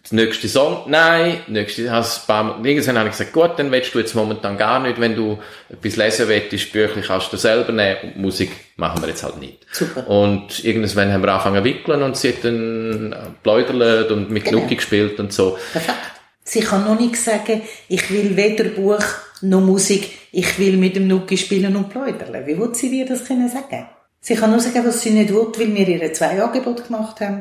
Der 0.09 0.25
nächste 0.25 0.47
Song, 0.47 0.85
nein, 0.87 1.41
nächste, 1.49 1.91
hast 1.91 2.21
ein 2.23 2.27
paar 2.29 2.45
Mal, 2.45 2.65
irgendwann 2.65 2.97
habe 2.99 3.09
ich 3.09 3.17
gesagt, 3.17 3.33
gut, 3.33 3.59
dann 3.59 3.73
willst 3.73 3.93
du 3.93 3.99
jetzt 3.99 4.15
momentan 4.15 4.57
gar 4.57 4.79
nicht, 4.79 5.01
wenn 5.01 5.17
du 5.17 5.39
etwas 5.69 5.97
lesen 5.97 6.29
willst, 6.29 6.73
Bücher 6.73 7.01
kannst 7.05 7.33
du 7.33 7.37
selber 7.37 7.73
nehmen 7.73 7.97
und 8.03 8.17
Musik 8.19 8.53
machen 8.77 9.03
wir 9.03 9.09
jetzt 9.09 9.25
halt 9.25 9.39
nicht. 9.39 9.67
Super. 9.73 10.07
Und 10.09 10.65
irgendwann 10.65 11.13
haben 11.13 11.23
wir 11.25 11.33
angefangen 11.33 11.59
zu 11.59 11.65
wickeln 11.65 12.03
und 12.05 12.17
sie 12.17 12.29
hat 12.29 12.45
dann 12.45 13.17
pläudert 13.43 14.13
und 14.13 14.31
mit 14.31 14.45
Genau. 14.45 14.61
Lucky 14.61 14.77
gespielt 14.77 15.19
und 15.19 15.33
so. 15.33 15.59
Perfekt. 15.73 15.99
Sie 16.45 16.61
kann 16.61 16.85
noch 16.85 17.01
nicht 17.01 17.17
sagen, 17.17 17.63
ich 17.89 18.09
will 18.09 18.37
weder 18.37 18.65
Buch 18.65 19.03
noch 19.43 19.61
Musik, 19.61 20.11
ich 20.39 20.59
will 20.59 20.77
mit 20.77 20.95
dem 20.95 21.07
Nuki 21.09 21.39
spielen 21.39 21.75
und 21.77 21.89
plaudern. 21.89 22.47
Wie 22.47 22.59
will 22.59 22.75
sie 22.75 22.91
dir 22.91 23.07
das 23.07 23.25
können 23.25 23.49
sagen? 23.49 23.87
Sie 24.21 24.35
kann 24.35 24.51
nur 24.51 24.61
sagen, 24.61 24.85
was 24.85 25.01
sie 25.01 25.11
nicht 25.11 25.33
will, 25.33 25.47
weil 25.57 25.75
wir 25.75 25.89
ihre 25.89 26.13
zwei 26.13 26.43
Angebote 26.43 26.83
gemacht 26.83 27.21
haben. 27.21 27.41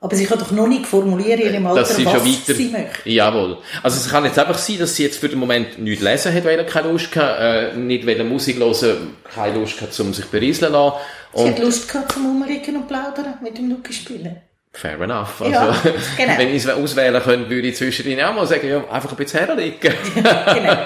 Aber 0.00 0.16
sie 0.16 0.24
kann 0.24 0.38
doch 0.38 0.50
noch 0.50 0.66
nicht 0.66 0.86
formulieren 0.86 1.38
in 1.38 1.52
ihrem 1.52 1.66
Alter, 1.66 1.80
dass 1.80 1.96
sie 1.96 2.06
was 2.06 2.24
weiter, 2.24 2.54
sie 2.54 2.68
möchte. 2.68 3.10
jawohl. 3.10 3.58
Also 3.82 3.98
es 3.98 4.08
kann 4.08 4.24
jetzt 4.24 4.38
einfach 4.38 4.56
sein, 4.56 4.78
dass 4.78 4.96
sie 4.96 5.02
jetzt 5.02 5.18
für 5.18 5.28
den 5.28 5.38
Moment 5.38 5.78
nicht 5.78 6.00
lesen 6.00 6.32
hat, 6.32 6.44
weil 6.46 6.58
er 6.58 6.64
keine 6.64 6.90
Lust 6.90 7.14
hat, 7.14 7.38
äh, 7.38 7.76
nicht 7.76 8.06
weil 8.06 8.16
er 8.16 8.24
Musik 8.24 8.56
hören, 8.56 9.16
keine 9.34 9.58
Lust 9.58 9.78
hat, 9.82 10.00
um 10.00 10.14
sich 10.14 10.24
berieseln 10.24 10.72
zu 10.72 10.78
lassen. 10.78 10.96
Sie 11.34 11.42
Und 11.42 11.50
hat 11.50 11.58
Lust 11.58 11.92
gehabt 11.92 12.12
zum 12.12 12.24
Rumliegen 12.24 12.76
und 12.76 12.88
plaudern, 12.88 13.34
mit 13.42 13.58
dem 13.58 13.68
Nuki 13.68 13.92
spielen. 13.92 14.36
fair 14.72 14.98
enough. 14.98 15.42
Also, 15.42 15.52
Ja, 15.52 15.76
genau. 16.16 16.32
wenn 16.38 16.48
ich 16.48 16.64
es 16.64 16.70
auswählen 16.70 17.22
könnte, 17.22 17.50
würde 17.50 17.68
ich 17.68 17.76
zwischendrin 17.76 18.22
auch 18.22 18.34
mal 18.34 18.46
sagen, 18.46 18.66
ja, 18.66 18.82
einfach 18.90 19.10
ein 19.10 19.16
bisschen 19.16 19.44
herlegen. 19.44 19.92
genau. 20.14 20.76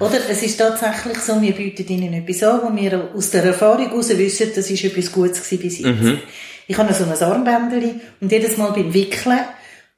Oder 0.00 0.18
es 0.28 0.42
ist 0.42 0.56
tatsächlich 0.56 1.18
so, 1.18 1.40
wir 1.40 1.52
bieten 1.52 1.86
ihnen 1.88 2.14
etwas 2.14 2.42
an, 2.42 2.60
wo 2.64 2.76
wir 2.76 3.10
aus 3.14 3.30
der 3.30 3.44
Erfahrung 3.44 3.88
heraus 3.88 4.08
wissen, 4.10 4.50
das 4.54 4.70
ist 4.70 4.84
etwas 4.84 5.12
Gutes 5.12 5.42
gewesen 5.42 5.62
bis 5.62 5.78
jetzt. 5.78 6.22
Ich 6.66 6.76
habe 6.78 6.92
so 6.94 7.04
ein 7.04 7.12
Armbändchen 7.12 8.00
und 8.20 8.32
jedes 8.32 8.56
Mal 8.56 8.72
beim 8.72 8.92
Wickeln 8.92 9.40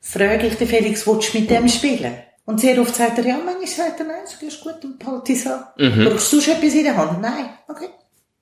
frage 0.00 0.46
ich 0.46 0.54
den 0.56 0.68
Felix, 0.68 1.06
willst 1.06 1.32
du 1.32 1.38
mit 1.38 1.50
dem 1.50 1.68
spielen? 1.68 2.14
Und 2.44 2.60
sehr 2.60 2.80
oft 2.80 2.94
sagt 2.94 3.18
er, 3.18 3.26
ja, 3.26 3.38
manchmal 3.44 3.66
sagt 3.66 4.00
er, 4.00 4.06
nein, 4.06 4.16
das 4.24 4.40
ist 4.40 4.60
gut, 4.60 4.76
dann 4.80 4.98
behalte 4.98 5.32
es 5.32 5.46
an. 5.46 5.64
Brauchst 5.76 6.32
du 6.32 6.40
schon 6.40 6.54
etwas 6.54 6.74
in 6.74 6.84
der 6.84 6.96
Hand? 6.96 7.20
Nein. 7.20 7.50
Okay. 7.66 7.88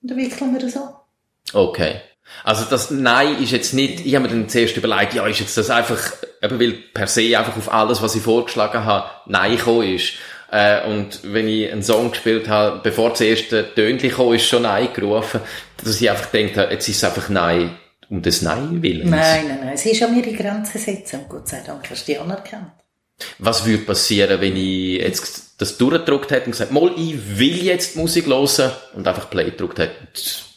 Und 0.01 0.11
dann 0.11 0.17
wickeln 0.17 0.53
wir 0.53 0.59
das 0.59 0.77
an. 0.77 0.89
Okay. 1.53 2.01
Also 2.43 2.65
das 2.69 2.91
Nein 2.91 3.41
ist 3.41 3.51
jetzt 3.51 3.73
nicht, 3.73 4.05
ich 4.05 4.15
habe 4.15 4.27
mir 4.27 4.31
dann 4.31 4.49
zuerst 4.49 4.77
überlegt, 4.77 5.13
ja, 5.13 5.25
ist 5.27 5.39
jetzt 5.39 5.57
das 5.57 5.69
einfach, 5.69 6.13
eben 6.41 6.59
weil 6.59 6.73
per 6.93 7.07
se 7.07 7.37
einfach 7.37 7.57
auf 7.57 7.71
alles, 7.71 8.01
was 8.01 8.15
ich 8.15 8.21
vorgeschlagen 8.21 8.83
habe, 8.83 9.09
Nein 9.25 9.57
gekommen 9.57 9.95
ist. 9.95 10.13
Äh, 10.55 10.87
und 10.87 11.19
wenn 11.33 11.49
ich 11.49 11.69
einen 11.69 11.83
Song 11.83 12.11
gespielt 12.11 12.47
habe, 12.47 12.79
bevor 12.81 13.09
das 13.09 13.19
erste 13.19 13.75
Tönchen 13.75 14.09
kam, 14.09 14.31
ist 14.31 14.45
schon 14.45 14.61
Nein 14.61 14.87
gerufen, 14.93 15.41
dass 15.83 15.99
ich 15.99 16.09
einfach 16.09 16.31
gedacht 16.31 16.55
habe, 16.57 16.73
jetzt 16.73 16.87
ist 16.87 16.95
es 16.95 17.03
einfach 17.03 17.27
Nein 17.27 17.71
um 18.09 18.21
des 18.21 18.41
Nein 18.41 18.81
willen. 18.81 19.09
Nein, 19.09 19.49
nein, 19.49 19.59
nein. 19.65 19.77
Sie 19.77 19.91
ist 19.91 20.01
an 20.01 20.17
ihre 20.17 20.31
Grenzen 20.33 20.79
setzen 20.79 21.21
und 21.21 21.29
Gott 21.29 21.49
sei 21.49 21.61
Dank 21.65 21.89
hast 21.89 22.07
du 22.07 22.13
die 22.13 22.19
anerkannt. 22.19 22.71
Was 23.37 23.65
würde 23.65 23.83
passieren, 23.83 24.39
wenn 24.39 24.55
ich 24.55 25.01
jetzt 25.01 25.55
das 25.57 25.77
durchgedruckt 25.77 26.31
hätte 26.31 26.45
und 26.45 26.51
gesagt, 26.51 26.71
mal, 26.71 26.89
ich 26.95 27.37
will 27.37 27.61
jetzt 27.61 27.97
Musik 27.97 28.27
hören 28.27 28.71
und 28.93 29.05
einfach 29.05 29.29
Play 29.29 29.45
gedruckt 29.45 29.79
hätte? 29.79 29.93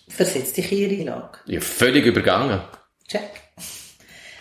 Versetz 0.09 0.53
dich 0.53 0.71
in 0.71 0.79
ihre 0.79 1.11
Lage. 1.11 1.39
Ja, 1.47 1.61
völlig 1.61 2.07
übergangen. 2.07 2.61
Check. 3.09 3.31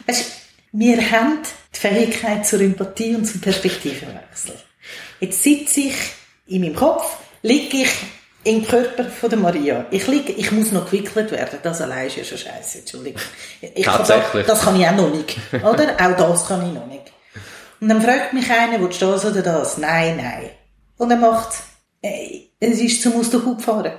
Weißt, 0.05 0.31
wir 0.71 1.11
haben 1.11 1.39
die 1.73 1.79
Fähigkeit 1.79 2.45
zur 2.45 2.61
Empathie 2.61 3.15
und 3.15 3.25
zum 3.25 3.41
Perspektivenwechsel. 3.41 4.53
Jetzt 5.19 5.43
sitze 5.43 5.81
ich 5.81 5.95
in 6.47 6.61
meinem 6.61 6.75
Kopf, 6.75 7.17
liege 7.41 7.77
ich 7.77 7.89
im 8.43 8.65
Körper 8.65 9.05
von 9.05 9.29
der 9.29 9.39
Maria. 9.39 9.85
Ich 9.91 10.07
liege, 10.07 10.31
ich 10.31 10.51
muss 10.51 10.71
noch 10.71 10.85
gewickelt 10.89 11.31
werden. 11.31 11.59
Das 11.63 11.81
allein 11.81 12.07
ist 12.07 12.17
ja 12.17 12.23
schon 12.23 12.37
scheiße. 12.37 12.79
Entschuldigung. 12.79 13.21
Ich 13.61 13.83
kann 13.83 13.97
Tatsächlich. 13.97 14.45
Das, 14.45 14.59
das 14.59 14.65
kann 14.65 14.79
ich 14.79 14.87
auch 14.87 14.95
noch 14.95 15.13
nicht. 15.13 15.35
Oder? 15.53 15.95
Auch 15.99 16.17
das 16.17 16.47
kann 16.47 16.65
ich 16.65 16.73
noch 16.73 16.87
nicht. 16.87 17.11
Und 17.79 17.89
dann 17.89 18.01
fragt 18.01 18.33
mich 18.33 18.49
einer, 18.49 18.79
willst 18.79 19.01
du 19.01 19.07
das 19.07 19.25
oder 19.25 19.41
das? 19.41 19.77
Nein, 19.77 20.17
nein. 20.17 20.49
Und 20.97 21.09
dann 21.09 21.19
macht 21.19 21.49
ey, 22.01 22.51
es 22.59 22.79
ist 22.79 23.01
zum 23.01 23.19
aus 23.19 23.29
der 23.29 23.43
Hut 23.43 23.61
fahren. 23.61 23.93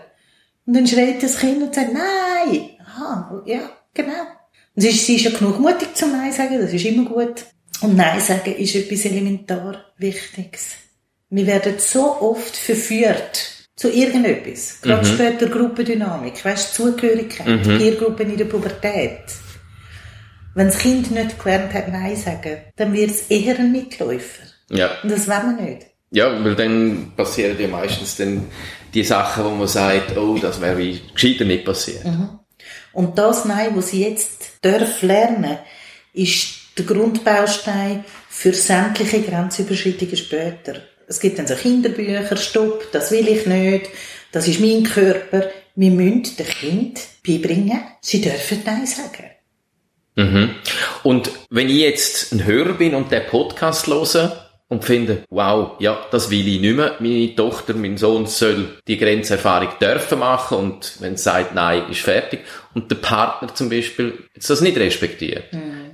Und 0.66 0.74
dann 0.74 0.86
schreit 0.86 1.22
das 1.22 1.38
Kind 1.38 1.62
und 1.62 1.74
sagt, 1.74 1.92
nein. 1.92 2.70
Aha, 2.80 3.42
ja, 3.46 3.70
genau. 3.94 4.12
Und 4.74 4.82
sie 4.82 4.88
ist, 4.88 5.06
sie 5.06 5.16
ist 5.16 5.24
ja 5.24 5.30
genug 5.30 5.58
mutig 5.58 5.94
zum 5.94 6.12
Nein 6.12 6.32
sagen, 6.32 6.60
das 6.60 6.72
ist 6.72 6.84
immer 6.84 7.08
gut. 7.08 7.44
Und 7.80 7.96
Nein 7.96 8.20
sagen 8.20 8.54
ist 8.54 8.74
etwas 8.74 9.04
elementar 9.04 9.84
Wichtiges. 9.96 10.72
Wir 11.30 11.46
werden 11.46 11.74
so 11.78 12.20
oft 12.20 12.56
verführt 12.56 13.68
zu 13.76 13.90
irgendetwas. 13.90 14.80
Gerade 14.80 15.06
später 15.06 15.46
Gruppendynamik, 15.46 16.44
weißt 16.44 16.78
du, 16.78 16.90
Zugehörigkeit, 16.90 17.62
Peergruppen 17.62 18.30
in 18.30 18.36
der 18.36 18.46
Pubertät. 18.46 19.20
Wenn 20.54 20.66
das 20.66 20.78
Kind 20.78 21.10
nicht 21.10 21.38
gelernt 21.38 21.72
hat, 21.72 21.88
Nein 21.88 22.16
sagen, 22.16 22.58
dann 22.76 22.92
wird 22.92 23.10
es 23.10 23.22
eher 23.28 23.58
ein 23.58 23.70
Mitläufer. 23.70 24.42
Ja. 24.70 24.90
Und 25.02 25.12
das 25.12 25.28
wollen 25.28 25.56
wir 25.56 25.64
nicht. 25.64 25.86
Ja, 26.10 26.42
weil 26.42 26.56
dann 26.56 27.12
passieren 27.14 27.56
ja 27.60 27.68
meistens 27.68 28.16
dann 28.16 28.46
die 28.94 29.04
Sachen, 29.04 29.44
wo 29.44 29.50
man 29.50 29.68
sagt, 29.68 30.16
oh, 30.16 30.38
das 30.38 30.60
wäre 30.60 30.78
wie 30.78 31.00
gescheiter 31.12 31.44
nicht 31.44 31.64
passiert. 31.64 32.04
Und 32.92 33.18
das 33.18 33.44
Nein, 33.44 33.76
was 33.76 33.90
sie 33.90 34.08
jetzt 34.08 34.58
darf 34.62 35.02
lernen, 35.02 35.58
ist 36.14 36.48
der 36.78 36.86
Grundbaustein 36.86 38.04
für 38.28 38.52
sämtliche 38.52 39.22
Grenzüberschreitungen 39.22 40.16
später. 40.16 40.82
Es 41.08 41.20
gibt 41.20 41.38
dann 41.38 41.46
so 41.46 41.54
Kinderbücher, 41.54 42.36
Stopp, 42.36 42.92
das 42.92 43.10
will 43.10 43.26
ich 43.28 43.46
nicht, 43.46 43.88
das 44.30 44.46
ist 44.46 44.60
mein 44.60 44.82
Körper. 44.84 45.44
Wir 45.74 45.90
müssen 45.90 46.36
den 46.36 46.46
Kind 46.46 47.00
beibringen, 47.26 47.80
sie 48.02 48.20
dürfen 48.20 48.62
Nein 48.66 48.86
sagen. 48.86 49.24
Mhm. 50.16 50.50
Und 51.04 51.30
wenn 51.48 51.70
ich 51.70 51.78
jetzt 51.78 52.32
ein 52.32 52.44
Hörer 52.44 52.74
bin 52.74 52.94
und 52.94 53.10
den 53.10 53.24
Podcast 53.24 53.86
höre 53.86 54.48
und 54.68 54.84
finde, 54.84 55.22
wow, 55.30 55.76
ja, 55.78 55.98
das 56.10 56.28
will 56.28 56.46
ich 56.46 56.60
nicht 56.60 56.76
mehr, 56.76 56.96
meine 56.98 57.34
Tochter, 57.34 57.72
mein 57.72 57.96
Sohn 57.96 58.26
soll 58.26 58.78
die 58.86 58.98
Grenzerfahrung 58.98 59.70
dürfen 59.80 60.18
machen 60.18 60.58
und 60.58 61.00
wenn 61.00 61.16
sie 61.16 61.22
sagt, 61.22 61.54
nein, 61.54 61.84
ist 61.90 62.00
fertig 62.00 62.40
und 62.74 62.90
der 62.90 62.96
Partner 62.96 63.54
zum 63.54 63.70
Beispiel 63.70 64.12
jetzt 64.34 64.50
das 64.50 64.60
nicht 64.60 64.76
respektiert, 64.76 65.44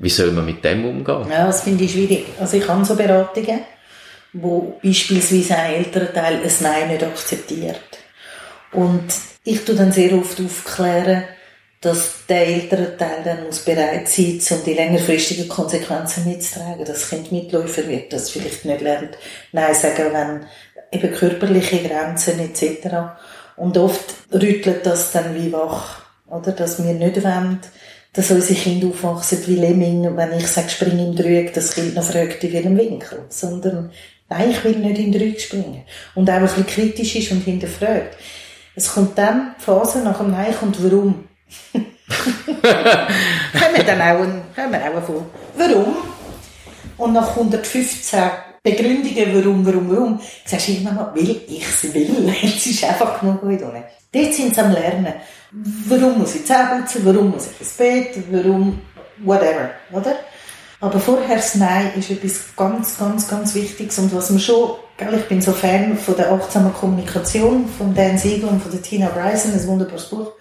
wie 0.00 0.10
soll 0.10 0.32
man 0.32 0.44
mit 0.44 0.64
dem 0.64 0.84
umgehen? 0.84 1.26
Ja, 1.30 1.46
das 1.46 1.62
finde 1.62 1.84
ich 1.84 1.92
schwierig. 1.92 2.24
Also 2.40 2.56
ich 2.56 2.66
habe 2.66 2.84
so 2.84 2.96
Beratungen, 2.96 3.60
wo 4.34 4.78
beispielsweise 4.82 5.56
ein 5.56 5.74
älterer 5.74 6.12
Teil 6.12 6.42
ein 6.42 6.52
Nein 6.60 6.88
nicht 6.88 7.02
akzeptiert. 7.02 7.80
Und 8.72 9.14
ich 9.44 9.64
tue 9.64 9.74
dann 9.74 9.92
sehr 9.92 10.12
oft 10.12 10.40
aufklären, 10.40 11.24
dass 11.80 12.26
der 12.28 12.46
ältere 12.46 12.96
Teil 12.96 13.22
dann 13.24 13.44
muss 13.44 13.60
bereit 13.60 14.08
sein, 14.08 14.40
um 14.50 14.64
die 14.64 14.74
längerfristigen 14.74 15.48
Konsequenzen 15.48 16.24
mitzutragen. 16.24 16.84
Das 16.84 17.10
Kind 17.10 17.30
Mitläufer 17.30 17.86
wird, 17.86 18.12
das 18.12 18.30
vielleicht 18.30 18.64
nicht 18.64 18.80
lernt, 18.80 19.18
Nein 19.52 19.74
sagen, 19.74 20.12
wenn 20.12 20.46
eben 20.90 21.14
körperliche 21.14 21.86
Grenzen 21.86 22.40
etc. 22.40 22.88
Und 23.56 23.76
oft 23.76 24.14
rüttelt 24.32 24.84
das 24.84 25.12
dann 25.12 25.34
wie 25.34 25.52
wach, 25.52 26.02
oder? 26.26 26.52
Dass 26.52 26.82
wir 26.82 26.94
nicht 26.94 27.22
wollen, 27.22 27.60
dass 28.14 28.30
unsere 28.30 28.58
Kinder 28.58 28.88
aufwachsen 28.88 29.46
wie 29.46 29.56
Lemming, 29.56 30.16
wenn 30.16 30.38
ich 30.38 30.46
sage, 30.46 30.70
spring 30.70 30.98
im 30.98 31.16
Dreieck, 31.16 31.52
das 31.52 31.74
Kind 31.74 31.94
noch 31.94 32.04
fragt, 32.04 32.42
in 32.44 32.52
welchem 32.52 32.78
Winkel. 32.78 33.24
Sondern, 33.28 33.90
nein, 34.28 34.50
ich 34.50 34.64
will 34.64 34.76
nicht 34.76 34.98
im 34.98 35.12
Dreieck 35.12 35.40
springen. 35.40 35.84
Und 36.14 36.30
auch 36.30 36.34
ein 36.34 36.42
bisschen 36.42 36.66
kritisch 36.66 37.16
ist 37.16 37.32
und 37.32 37.44
hinterfragt. 37.44 38.16
Es 38.74 38.92
kommt 38.92 39.16
dann 39.16 39.54
die 39.58 39.64
Phase 39.64 40.00
nach 40.00 40.18
dem 40.18 40.32
Nein 40.32 40.54
kommt, 40.58 40.82
warum? 40.82 41.28
haben 41.74 43.76
wir 43.76 43.84
dann 43.84 44.00
auch 44.00 44.22
ein, 44.22 44.42
haben 44.56 44.72
wir 44.72 44.80
auch 44.80 45.08
ein 45.08 45.26
Warum? 45.56 45.96
Und 46.96 47.12
nach 47.12 47.30
115 47.30 48.20
Begründungen, 48.62 49.34
warum, 49.34 49.66
warum, 49.66 49.90
warum, 49.90 50.20
sagst 50.44 50.68
du 50.68 50.72
irgendwann 50.72 50.96
mal, 50.96 51.12
weil 51.14 51.42
ich 51.46 51.62
es 51.62 51.92
will. 51.92 52.32
Jetzt 52.42 52.66
ist 52.66 52.84
einfach 52.84 53.20
genug 53.20 53.42
unten. 53.42 53.84
Dort 54.10 54.32
sind 54.32 54.54
sie 54.54 54.60
am 54.60 54.72
Lernen. 54.72 55.12
Warum 55.86 56.18
muss 56.18 56.36
ich 56.36 56.46
Zähne 56.46 56.80
putzen? 56.80 57.04
Warum 57.04 57.30
muss 57.30 57.50
ich 57.50 57.60
ins 57.60 57.74
Bett? 57.74 58.16
Warum? 58.30 58.80
Whatever, 59.18 59.70
oder? 59.92 60.16
Aber 60.84 61.00
vorher 61.00 61.36
das 61.36 61.54
Nein 61.54 61.92
ist 61.96 62.10
etwas 62.10 62.54
ganz, 62.54 62.98
ganz, 62.98 63.26
ganz 63.26 63.54
Wichtiges. 63.54 63.98
Und 63.98 64.14
was 64.14 64.28
man 64.28 64.38
schon, 64.38 64.72
gell, 64.98 65.14
ich 65.14 65.26
bin 65.28 65.40
so 65.40 65.52
Fan 65.52 65.96
von 65.96 66.14
der 66.14 66.30
achtsamen 66.30 66.74
Kommunikation 66.74 67.66
von 67.78 67.94
Dan 67.94 68.18
Siegel 68.18 68.50
und 68.50 68.60
von 68.62 68.70
der 68.70 68.82
Tina 68.82 69.08
Bryson, 69.08 69.52
ein 69.54 69.66
wunderbares 69.66 70.10
Buch. 70.10 70.32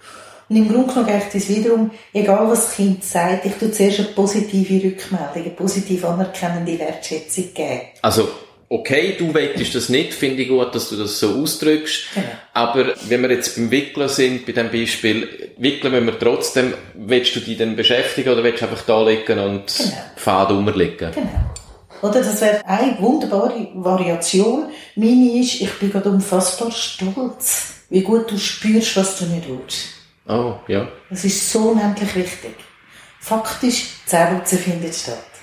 Und 0.50 0.56
im 0.56 0.68
Grunde 0.68 0.88
genommen 0.88 1.06
geht 1.06 1.34
es 1.34 1.48
wiederum, 1.48 1.90
egal 2.12 2.46
was 2.46 2.66
das 2.66 2.74
Kind 2.74 3.02
sagt, 3.02 3.46
ich 3.46 3.54
tue 3.54 3.72
zuerst 3.72 4.00
eine 4.00 4.08
positive 4.08 4.86
Rückmeldung, 4.86 5.30
eine 5.34 5.50
positiv 5.54 6.04
anerkennende 6.04 6.78
Wertschätzung 6.78 7.54
geben. 7.54 7.80
Also, 8.02 8.28
okay, 8.74 9.14
du 9.16 9.32
wettest 9.32 9.74
das 9.74 9.88
nicht, 9.88 10.12
finde 10.12 10.42
ich 10.42 10.48
gut, 10.48 10.74
dass 10.74 10.88
du 10.88 10.96
das 10.96 11.20
so 11.20 11.40
ausdrückst. 11.40 12.06
Genau. 12.14 12.26
Aber 12.52 12.94
wenn 13.08 13.22
wir 13.22 13.30
jetzt 13.30 13.56
beim 13.56 13.70
Wickeln 13.70 14.08
sind, 14.08 14.46
bei 14.46 14.52
dem 14.52 14.70
Beispiel, 14.70 15.52
wickeln 15.58 15.92
müssen 15.92 16.06
wir 16.06 16.18
trotzdem, 16.18 16.74
willst 16.94 17.36
du 17.36 17.40
dich 17.40 17.56
dann 17.56 17.76
beschäftigen 17.76 18.30
oder 18.30 18.42
willst 18.42 18.62
du 18.62 18.66
einfach 18.66 18.82
da 18.82 19.02
liegen 19.08 19.38
und 19.38 19.66
Genau. 19.76 19.90
Pfad 20.16 20.50
rumliegen? 20.50 21.12
Genau. 21.12 21.52
Oder 22.02 22.20
das 22.20 22.40
wäre 22.40 22.64
eine 22.66 22.98
wunderbare 23.00 23.68
Variation. 23.74 24.66
Meine 24.96 25.38
ist, 25.38 25.60
ich 25.60 25.72
bin 25.74 25.90
gerade 25.90 26.10
unfassbar 26.10 26.70
stolz, 26.70 27.74
wie 27.88 28.02
gut 28.02 28.30
du 28.30 28.36
spürst, 28.36 28.96
was 28.96 29.18
du 29.18 29.26
nicht 29.26 29.48
willst. 29.48 29.86
Oh, 30.26 30.54
ja. 30.68 30.88
Das 31.10 31.24
ist 31.24 31.50
so 31.50 31.70
unendlich 31.70 32.14
wichtig. 32.16 32.54
Faktisch, 33.20 33.86
Zähneputzen 34.04 34.58
findet 34.58 34.94
statt. 34.94 35.33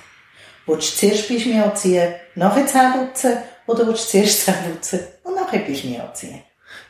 Willst 0.66 0.92
du 1.02 1.06
zuerst 1.08 1.28
Bischmi 1.28 1.58
anziehen, 1.60 2.14
nachher 2.34 2.66
Zähneputzen, 2.66 3.38
oder 3.66 3.86
willst 3.86 4.06
du 4.06 4.18
zuerst 4.18 4.44
Zähneputzen 4.44 5.00
und 5.24 5.34
nachher 5.36 5.60
Bischmi 5.60 5.98
anziehen? 5.98 6.42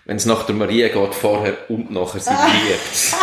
Wenn 0.05 0.17
es 0.17 0.27
nach 0.27 0.45
der 0.47 0.55
Maria 0.55 0.89
geht, 0.89 1.15
vorher 1.15 1.57
und 1.71 1.91
nachher, 1.91 2.21
sie 2.21 2.31
liebt 2.31 3.17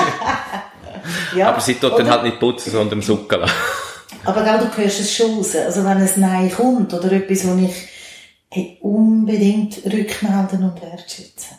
Ja, 1.35 1.49
Aber 1.49 1.61
sie 1.61 1.73
tut 1.75 1.91
dann 1.93 2.01
oder- 2.01 2.09
halt 2.11 2.23
nicht 2.23 2.39
putzen, 2.39 2.71
sondern 2.71 3.01
suckeln. 3.01 3.49
Aber 4.25 4.43
gell, 4.43 4.59
du 4.59 4.77
hörst 4.81 4.99
es 4.99 5.13
schon 5.15 5.37
raus. 5.37 5.55
Also 5.55 5.81
wenn 5.83 5.97
ein 5.97 6.09
Nein 6.17 6.51
kommt 6.51 6.93
oder 6.93 7.11
etwas, 7.11 7.47
wo 7.47 7.55
ich 7.63 7.73
hey, 8.51 8.77
unbedingt 8.81 9.77
rückmelden 9.85 10.63
und 10.63 10.81
wertschätzen. 10.81 11.57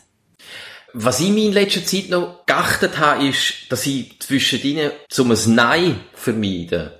Was 0.93 1.21
ich 1.21 1.29
mir 1.29 1.45
in 1.45 1.53
letzter 1.53 1.85
Zeit 1.85 2.09
noch 2.09 2.45
geachtet 2.45 2.99
habe, 2.99 3.25
ist, 3.27 3.53
dass 3.69 3.85
ich 3.87 4.19
zwischen 4.19 4.61
ihnen, 4.61 4.91
um 5.17 5.31
ein 5.31 5.55
Nein 5.55 5.99
vermeiden, 6.13 6.91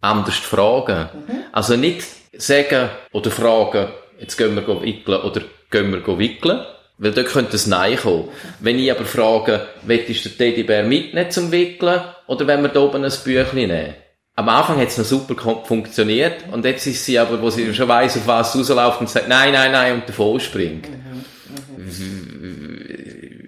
anders 0.00 0.36
fragen. 0.36 1.08
Also 1.52 1.76
nicht 1.76 2.04
sagen 2.36 2.90
oder 3.12 3.30
fragen, 3.30 3.88
jetzt 4.20 4.36
gehen 4.36 4.54
wir 4.54 4.82
wickeln 4.82 5.20
oder 5.22 5.42
gehen 5.70 5.92
wir 5.92 6.18
wickeln. 6.18 6.60
Weil 7.00 7.12
dort 7.12 7.28
könnte 7.28 7.56
ein 7.56 7.70
Nein 7.70 7.96
kommen. 7.96 8.28
Wenn 8.58 8.78
ich 8.78 8.90
aber 8.90 9.04
frage, 9.04 9.68
willst 9.82 10.24
du 10.24 10.28
den 10.30 10.38
Teddybär 10.38 10.82
mitnehmen 10.82 11.30
zum 11.30 11.52
Wickeln 11.52 12.00
oder 12.26 12.46
wenn 12.48 12.62
wir 12.62 12.70
da 12.70 12.80
oben 12.80 13.04
ein 13.04 13.12
Büchlein 13.24 13.68
nehmen? 13.68 13.94
Am 14.34 14.48
Anfang 14.48 14.80
hat 14.80 14.88
es 14.88 14.98
noch 14.98 15.04
super 15.04 15.34
funktioniert 15.64 16.44
und 16.52 16.64
jetzt 16.64 16.86
ist 16.86 17.04
sie 17.04 17.18
aber, 17.18 17.40
wo 17.40 17.50
sie 17.50 17.72
schon 17.74 17.88
weiss, 17.88 18.16
auf 18.16 18.26
was 18.26 18.54
es 18.54 18.60
rausläuft 18.70 19.00
und 19.00 19.10
sagt, 19.10 19.28
nein, 19.28 19.52
nein, 19.52 19.72
nein 19.72 19.94
und 19.94 20.08
davon 20.08 20.38
springt. 20.38 20.88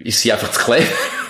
Ist 0.03 0.19
sie 0.19 0.31
einfach 0.31 0.51
zu 0.51 0.59
clever? 0.59 0.85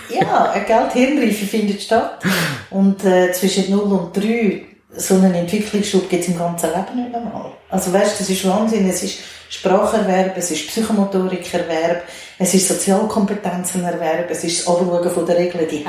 Ja, 0.09 0.51
eine 0.51 0.65
Geldhirnreife 0.65 1.45
findet 1.45 1.81
statt. 1.81 2.21
Und 2.69 3.03
äh, 3.05 3.31
zwischen 3.31 3.71
0 3.71 3.79
und 3.81 4.17
3, 4.17 4.65
so 4.95 5.15
einen 5.15 5.33
Entwicklungsschub 5.33 6.09
gibt 6.09 6.23
es 6.23 6.29
im 6.29 6.37
ganzen 6.37 6.69
Leben 6.69 7.03
nicht 7.03 7.15
einmal. 7.15 7.51
Also 7.69 7.93
weißt, 7.93 8.19
das 8.19 8.29
ist 8.29 8.47
Wahnsinn. 8.47 8.89
Es 8.89 9.03
ist 9.03 9.19
Spracherwerb, 9.49 10.37
es 10.37 10.51
ist 10.51 10.67
Psychomotorikerwerb, 10.67 12.03
es 12.37 12.53
ist 12.53 12.67
Sozialkompetenzenerwerb, 12.67 14.29
es 14.29 14.43
ist 14.43 14.59
das 14.59 14.67
Anschauen 14.67 15.11
von 15.11 15.25
der 15.25 15.37
Regeln 15.37 15.67
die 15.69 15.85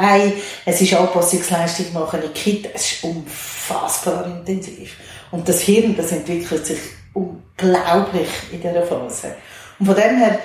es 0.64 0.80
ist 0.80 0.94
Anpassungsleistung 0.94 1.92
machen 1.92 2.22
in 2.22 2.32
Kita. 2.32 2.70
Es 2.74 2.92
ist 2.92 3.04
unfassbar 3.04 4.26
intensiv. 4.26 4.96
Und 5.30 5.48
das 5.48 5.60
Hirn, 5.60 5.96
das 5.96 6.12
entwickelt 6.12 6.66
sich 6.66 6.78
unglaublich 7.14 8.28
in 8.52 8.60
dieser 8.60 8.82
Phase. 8.82 9.34
Und 9.78 9.86
von 9.86 9.94
dem 9.94 10.18
her, 10.18 10.38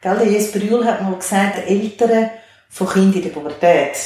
gell, 0.00 0.18
der 0.18 0.26
Jesper 0.26 0.58
Juhl 0.58 0.84
hat 0.84 1.02
mal 1.02 1.16
gesagt, 1.16 1.68
Eltern 1.68 2.30
von 2.68 2.88
Kindern 2.88 3.14
in 3.14 3.22
der 3.22 3.30
Pubertät, 3.30 3.96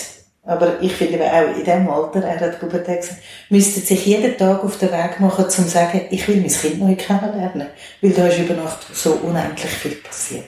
aber 0.45 0.81
ich 0.81 0.93
finde 0.93 1.21
auch 1.23 1.49
in 1.57 1.65
diesem 1.65 1.89
Alter, 1.91 2.23
er 2.25 2.41
hat 2.41 2.61
Pubertät 2.61 3.01
gesagt, 3.03 3.21
müssten 3.51 3.81
sich 3.83 4.07
jeden 4.07 4.37
Tag 4.39 4.65
auf 4.65 4.79
den 4.79 4.91
Weg 4.91 5.21
machen, 5.21 5.45
um 5.45 5.51
zu 5.51 5.63
sagen, 5.63 6.03
ich 6.11 6.27
will 6.29 6.37
mein 6.37 6.49
Kind 6.51 6.81
neu 6.81 6.95
kennenlernen. 6.97 7.69
Weil 8.01 8.11
da 8.13 8.27
ist 8.27 8.39
über 8.39 8.55
Nacht 8.55 8.79
so 8.95 9.13
unendlich 9.23 9.71
viel 9.71 9.97
passiert. 9.97 10.45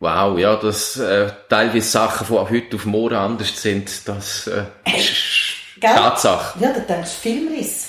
Wow, 0.00 0.38
ja, 0.38 0.56
dass 0.56 0.96
äh, 0.98 1.28
teilweise 1.48 1.88
Sachen 1.88 2.26
von 2.26 2.48
heute 2.50 2.76
auf 2.76 2.84
morgen 2.84 3.14
anders 3.14 3.60
sind, 3.60 4.06
das 4.06 4.46
äh, 4.46 4.64
ist 4.96 5.10
Gell? 5.80 5.90
Tatsache. 5.94 6.58
Ja, 6.62 6.72
da 6.72 6.80
denkst 6.80 7.10
du 7.22 7.28
Filmriss. 7.28 7.88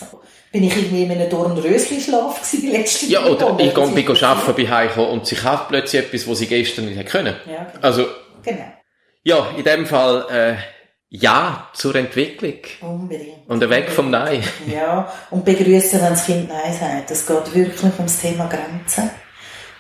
Bin 0.52 0.64
ich 0.64 0.76
irgendwie 0.76 1.04
in 1.04 1.12
einem 1.12 1.30
Dornrösli-Schlaf 1.30 2.38
gewesen 2.40 2.62
die 2.62 2.72
letzten 2.72 3.10
Ja, 3.12 3.26
oder 3.26 3.50
ich 3.60 3.74
gehe 3.74 3.88
bin 3.88 4.08
arbeiten, 4.08 4.08
passiert. 4.16 4.56
bin 4.56 4.70
heimgekommen 4.70 5.10
und 5.12 5.26
sie 5.28 5.36
hat 5.38 5.68
plötzlich 5.68 6.02
etwas, 6.06 6.28
was 6.30 6.38
sie 6.40 6.48
gestern 6.48 6.86
nicht 6.86 6.98
hätte 6.98 7.12
können. 7.12 7.36
Ja, 7.46 7.66
genau. 7.66 7.86
Also, 7.86 8.06
Genau. 8.44 8.64
ja, 9.24 9.48
in 9.58 9.64
dem 9.66 9.86
Fall, 9.86 10.26
äh, 10.32 10.56
ja 11.22 11.70
zur 11.74 11.96
Entwicklung. 11.96 12.60
Unbedingt. 12.82 13.48
Und 13.48 13.70
weg 13.70 13.90
vom 13.90 14.10
Nein. 14.10 14.44
Ja, 14.68 15.12
und 15.32 15.46
begrüßen, 15.46 16.02
wenn 16.02 16.10
das 16.10 16.26
Kind 16.26 16.50
Nein 16.50 16.74
sagt. 16.74 17.12
Es 17.12 17.26
geht 17.26 17.54
wirklich 17.54 17.94
ums 17.98 18.20
Thema 18.20 18.48
Grenzen. 18.48 19.10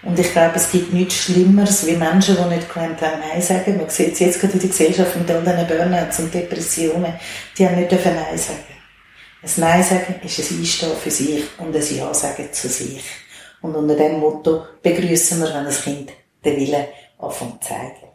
Und 0.03 0.19
ich 0.19 0.31
glaube, 0.31 0.55
es 0.55 0.71
gibt 0.71 0.93
nichts 0.93 1.15
Schlimmeres, 1.15 1.85
wie 1.87 1.95
Menschen, 1.95 2.37
die 2.37 2.55
nicht 2.55 2.71
gelernt 2.71 3.01
haben, 3.01 3.19
Nein 3.19 3.41
sagen. 3.41 3.77
Man 3.77 3.89
sieht 3.89 4.13
es 4.13 4.19
jetzt 4.19 4.39
gerade 4.39 4.53
in 4.53 4.59
der 4.59 4.69
Gesellschaft 4.69 5.15
mit 5.15 5.29
all 5.31 5.41
diesen 5.41 5.67
Burnouts 5.67 6.19
und 6.19 6.33
Depressionen. 6.33 7.13
Die 7.57 7.65
haben 7.65 7.75
nicht 7.75 7.91
dürfen 7.91 8.15
Nein 8.15 8.37
sagen. 8.37 8.59
Ein 9.41 9.51
Nein 9.57 9.83
sagen 9.83 10.15
ist 10.23 10.39
ein 10.39 10.59
Einstehen 10.59 10.91
für 10.95 11.11
sich 11.11 11.43
und 11.57 11.75
ein 11.75 11.95
Ja 11.95 12.13
sagen 12.13 12.49
zu 12.51 12.67
sich. 12.67 13.03
Und 13.61 13.75
unter 13.75 13.95
dem 13.95 14.19
Motto 14.19 14.63
begrüßen 14.81 15.41
wir, 15.41 15.53
wenn 15.53 15.65
das 15.65 15.83
Kind 15.83 16.11
den 16.43 16.57
Willen 16.57 16.85
zu 17.19 17.57
zeigen. 17.61 18.14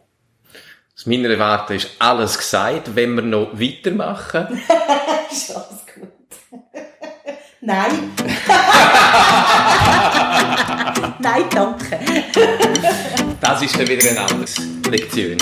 Aus 1.01 1.07
meiner 1.07 1.39
Warte 1.39 1.73
ist 1.73 1.89
alles 1.97 2.37
gesagt. 2.37 2.95
Wenn 2.95 3.15
wir 3.15 3.23
noch 3.23 3.49
weitermachen, 3.53 4.45
Ist 5.31 5.49
alles 5.49 5.83
gut. 5.95 6.11
Nein. 7.61 8.11
Nein, 11.17 11.43
danke. 11.49 11.99
das 13.41 13.63
ist 13.63 13.79
dann 13.79 13.87
wieder 13.87 14.11
ein 14.11 14.17
anderes 14.19 14.57
Lektion. 14.91 15.37